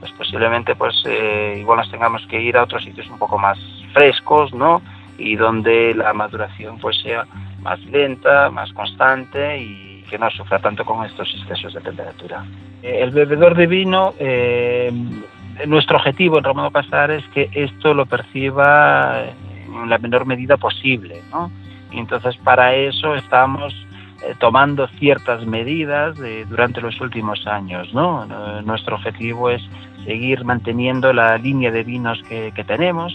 pues 0.01 0.13
posiblemente 0.13 0.77
pues 0.77 0.95
eh, 1.07 1.57
igual 1.59 1.79
nos 1.79 1.91
tengamos 1.91 2.25
que 2.27 2.41
ir 2.41 2.57
a 2.57 2.65
otros 2.65 2.85
sitios 2.85 3.09
un 3.09 3.19
poco 3.19 3.39
más 3.39 3.59
frescos, 3.93 4.53
¿no? 4.55 4.81
Y 5.19 5.37
donde 5.37 5.95
la 5.95 6.13
maduración 6.15 6.79
pues 6.79 6.97
sea 7.03 7.27
más 7.61 7.81
lenta, 7.87 8.51
más 8.51 8.73
constante 8.73 9.59
y 9.59 10.05
que 10.09 10.19
no 10.19 10.31
sufra 10.31 10.59
tanto 10.59 10.85
con 10.85 11.05
estos 11.05 11.29
excesos 11.35 11.75
de 11.75 11.81
temperatura. 11.81 12.45
Eh, 12.83 13.01
el 13.03 13.11
bebedor 13.11 13.57
de 13.57 13.67
vino, 13.67 14.15
eh, 14.19 14.91
nuestro 15.67 15.99
objetivo 15.99 16.39
en 16.39 16.45
Romano 16.45 16.71
Casar 16.71 17.11
es 17.11 17.25
que 17.35 17.51
esto 17.53 17.95
lo 17.95 18.07
perciba 18.07 19.25
en 19.25 19.91
la 19.91 19.99
menor 19.99 20.25
medida 20.25 20.57
posible, 20.57 21.21
¿no? 21.31 21.51
Y 21.91 21.99
entonces 21.99 22.37
para 22.39 22.75
eso 22.75 23.15
estamos 23.15 23.75
eh, 24.23 24.35
tomando 24.39 24.89
ciertas 24.99 25.47
medidas 25.47 26.17
durante 26.49 26.81
los 26.81 27.01
últimos 27.01 27.47
años. 27.47 27.93
¿no? 27.95 28.27
Nuestro 28.63 28.97
objetivo 28.97 29.49
es 29.49 29.63
seguir 30.05 30.45
manteniendo 30.45 31.13
la 31.13 31.39
línea 31.39 31.71
de 31.71 31.85
vinos 31.85 32.21
que, 32.29 32.53
tenemos 32.67 33.15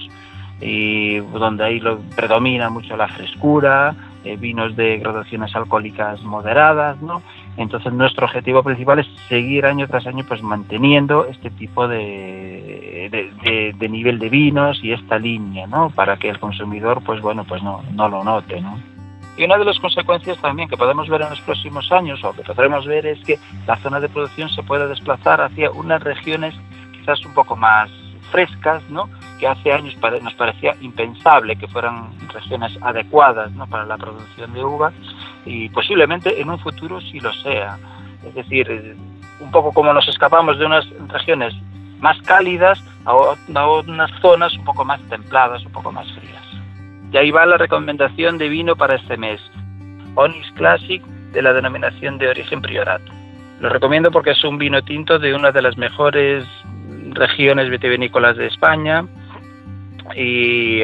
y 0.63 1.17
donde 1.17 1.63
ahí 1.63 1.81
predomina 2.15 2.69
mucho 2.69 2.95
la 2.95 3.07
frescura, 3.07 3.95
eh, 4.23 4.37
vinos 4.37 4.75
de 4.75 4.99
graduaciones 4.99 5.53
alcohólicas 5.55 6.21
moderadas, 6.23 7.01
¿no? 7.01 7.21
Entonces 7.57 7.91
nuestro 7.91 8.25
objetivo 8.25 8.63
principal 8.63 8.99
es 8.99 9.07
seguir 9.27 9.65
año 9.65 9.87
tras 9.87 10.07
año 10.07 10.23
pues 10.27 10.41
manteniendo 10.41 11.25
este 11.25 11.49
tipo 11.51 11.87
de, 11.87 13.09
de, 13.11 13.89
nivel 13.89 14.17
de 14.17 14.29
vinos 14.29 14.79
y 14.83 14.93
esta 14.93 15.19
línea, 15.19 15.67
¿no? 15.67 15.89
Para 15.89 16.17
que 16.17 16.29
el 16.29 16.39
consumidor 16.39 17.03
pues 17.03 17.21
bueno 17.21 17.43
pues 17.43 17.61
no, 17.61 17.83
no 17.93 18.07
lo 18.07 18.23
note, 18.23 18.61
¿no? 18.61 18.79
Y 19.35 19.43
una 19.43 19.57
de 19.57 19.65
las 19.65 19.79
consecuencias 19.79 20.37
también 20.37 20.69
que 20.69 20.77
podemos 20.77 21.09
ver 21.09 21.21
en 21.21 21.31
los 21.31 21.41
próximos 21.41 21.91
años 21.91 22.23
o 22.23 22.33
que 22.33 22.43
podremos 22.43 22.85
ver 22.85 23.05
es 23.05 23.19
que 23.25 23.39
la 23.67 23.75
zona 23.77 23.99
de 23.99 24.07
producción 24.07 24.49
se 24.49 24.63
puede 24.63 24.87
desplazar 24.87 25.41
hacia 25.41 25.71
unas 25.71 26.01
regiones 26.01 26.55
quizás 26.93 27.25
un 27.25 27.33
poco 27.33 27.55
más 27.55 27.89
frescas, 28.31 28.87
¿no? 28.89 29.09
Que 29.43 29.49
hace 29.49 29.73
años 29.73 29.97
nos 30.21 30.33
parecía 30.35 30.73
impensable 30.79 31.57
que 31.57 31.67
fueran 31.67 32.17
regiones 32.29 32.77
adecuadas 32.81 33.51
¿no? 33.51 33.67
para 33.67 33.85
la 33.85 33.97
producción 33.97 34.53
de 34.53 34.63
uvas 34.63 34.93
y 35.45 35.67
posiblemente 35.67 36.39
en 36.39 36.49
un 36.49 36.59
futuro 36.59 37.01
sí 37.01 37.19
lo 37.19 37.33
sea. 37.33 37.77
Es 38.25 38.33
decir, 38.35 38.95
un 39.41 39.51
poco 39.51 39.73
como 39.73 39.91
nos 39.91 40.07
escapamos 40.07 40.57
de 40.57 40.65
unas 40.65 40.85
regiones 41.09 41.53
más 41.99 42.21
cálidas 42.21 42.81
a 43.03 43.13
unas 43.85 44.11
zonas 44.21 44.55
un 44.57 44.63
poco 44.63 44.85
más 44.85 45.01
templadas, 45.09 45.65
un 45.65 45.73
poco 45.73 45.91
más 45.91 46.09
frías. 46.13 46.43
Y 47.11 47.17
ahí 47.17 47.29
va 47.29 47.45
la 47.45 47.57
recomendación 47.57 48.37
de 48.37 48.47
vino 48.47 48.77
para 48.77 48.95
este 48.95 49.17
mes. 49.17 49.41
Onyx 50.15 50.51
Classic 50.53 51.03
de 51.33 51.41
la 51.41 51.51
denominación 51.51 52.17
de 52.17 52.29
origen 52.29 52.61
Priorato. 52.61 53.11
Lo 53.59 53.67
recomiendo 53.67 54.09
porque 54.09 54.31
es 54.31 54.43
un 54.45 54.57
vino 54.57 54.81
tinto 54.83 55.19
de 55.19 55.35
una 55.35 55.51
de 55.51 55.61
las 55.61 55.77
mejores 55.77 56.45
regiones 57.09 57.69
vitivinícolas 57.69 58.37
de 58.37 58.47
España 58.47 59.05
y 60.15 60.81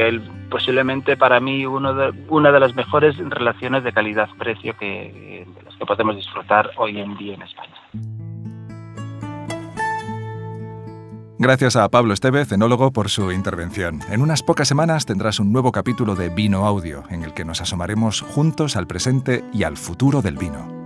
posiblemente 0.50 1.18
para 1.18 1.40
mí 1.40 1.66
una 1.66 1.94
de 1.94 2.60
las 2.60 2.76
mejores 2.76 3.18
relaciones 3.18 3.84
de 3.84 3.94
calidad-precio 3.94 4.76
que, 4.78 5.46
de 5.56 5.64
las 5.64 5.76
que 5.76 5.86
podemos 5.86 6.16
disfrutar 6.16 6.72
hoy 6.78 7.00
en 7.00 7.18
día 7.18 7.36
en 7.36 7.42
España. 7.44 7.76
Gracias 11.42 11.78
a 11.78 11.88
Pablo 11.88 12.14
Estevez, 12.14 12.52
enólogo, 12.52 12.92
por 12.92 13.08
su 13.08 13.32
intervención. 13.32 14.02
En 14.12 14.22
unas 14.22 14.44
pocas 14.44 14.68
semanas 14.68 15.06
tendrás 15.06 15.40
un 15.40 15.54
nuevo 15.54 15.72
capítulo 15.72 16.16
de 16.16 16.28
Vino 16.28 16.66
Audio, 16.66 17.06
en 17.10 17.24
el 17.24 17.34
que 17.34 17.46
nos 17.46 17.62
asomaremos 17.62 18.20
juntos 18.20 18.76
al 18.76 18.88
presente 18.88 19.46
y 19.54 19.64
al 19.64 19.78
futuro 19.78 20.22
del 20.22 20.36
vino. 20.36 20.79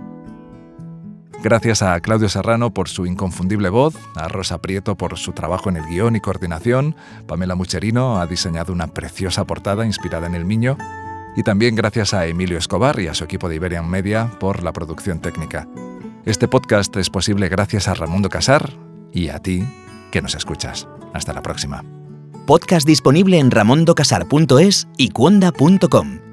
Gracias 1.44 1.82
a 1.82 2.00
Claudio 2.00 2.30
Serrano 2.30 2.72
por 2.72 2.88
su 2.88 3.04
inconfundible 3.04 3.68
voz, 3.68 3.94
a 4.14 4.28
Rosa 4.28 4.62
Prieto 4.62 4.96
por 4.96 5.18
su 5.18 5.32
trabajo 5.32 5.68
en 5.68 5.76
el 5.76 5.84
guion 5.84 6.16
y 6.16 6.20
coordinación, 6.20 6.96
Pamela 7.26 7.54
Mucherino 7.54 8.18
ha 8.18 8.26
diseñado 8.26 8.72
una 8.72 8.86
preciosa 8.86 9.44
portada 9.44 9.84
inspirada 9.84 10.26
en 10.26 10.34
el 10.34 10.46
Miño, 10.46 10.78
y 11.36 11.42
también 11.42 11.74
gracias 11.74 12.14
a 12.14 12.24
Emilio 12.24 12.56
Escobar 12.56 12.98
y 12.98 13.08
a 13.08 13.14
su 13.14 13.24
equipo 13.24 13.50
de 13.50 13.56
Iberian 13.56 13.86
Media 13.86 14.30
por 14.40 14.62
la 14.62 14.72
producción 14.72 15.20
técnica. 15.20 15.68
Este 16.24 16.48
podcast 16.48 16.96
es 16.96 17.10
posible 17.10 17.50
gracias 17.50 17.88
a 17.88 17.94
Ramundo 17.94 18.30
Casar 18.30 18.70
y 19.12 19.28
a 19.28 19.38
ti 19.38 19.66
que 20.10 20.22
nos 20.22 20.34
escuchas. 20.34 20.88
Hasta 21.12 21.34
la 21.34 21.42
próxima. 21.42 21.84
Podcast 22.46 22.86
disponible 22.86 23.38
en 23.38 23.50
ramondocasar.es 23.50 24.88
y 24.96 25.10
cuonda.com. 25.10 26.23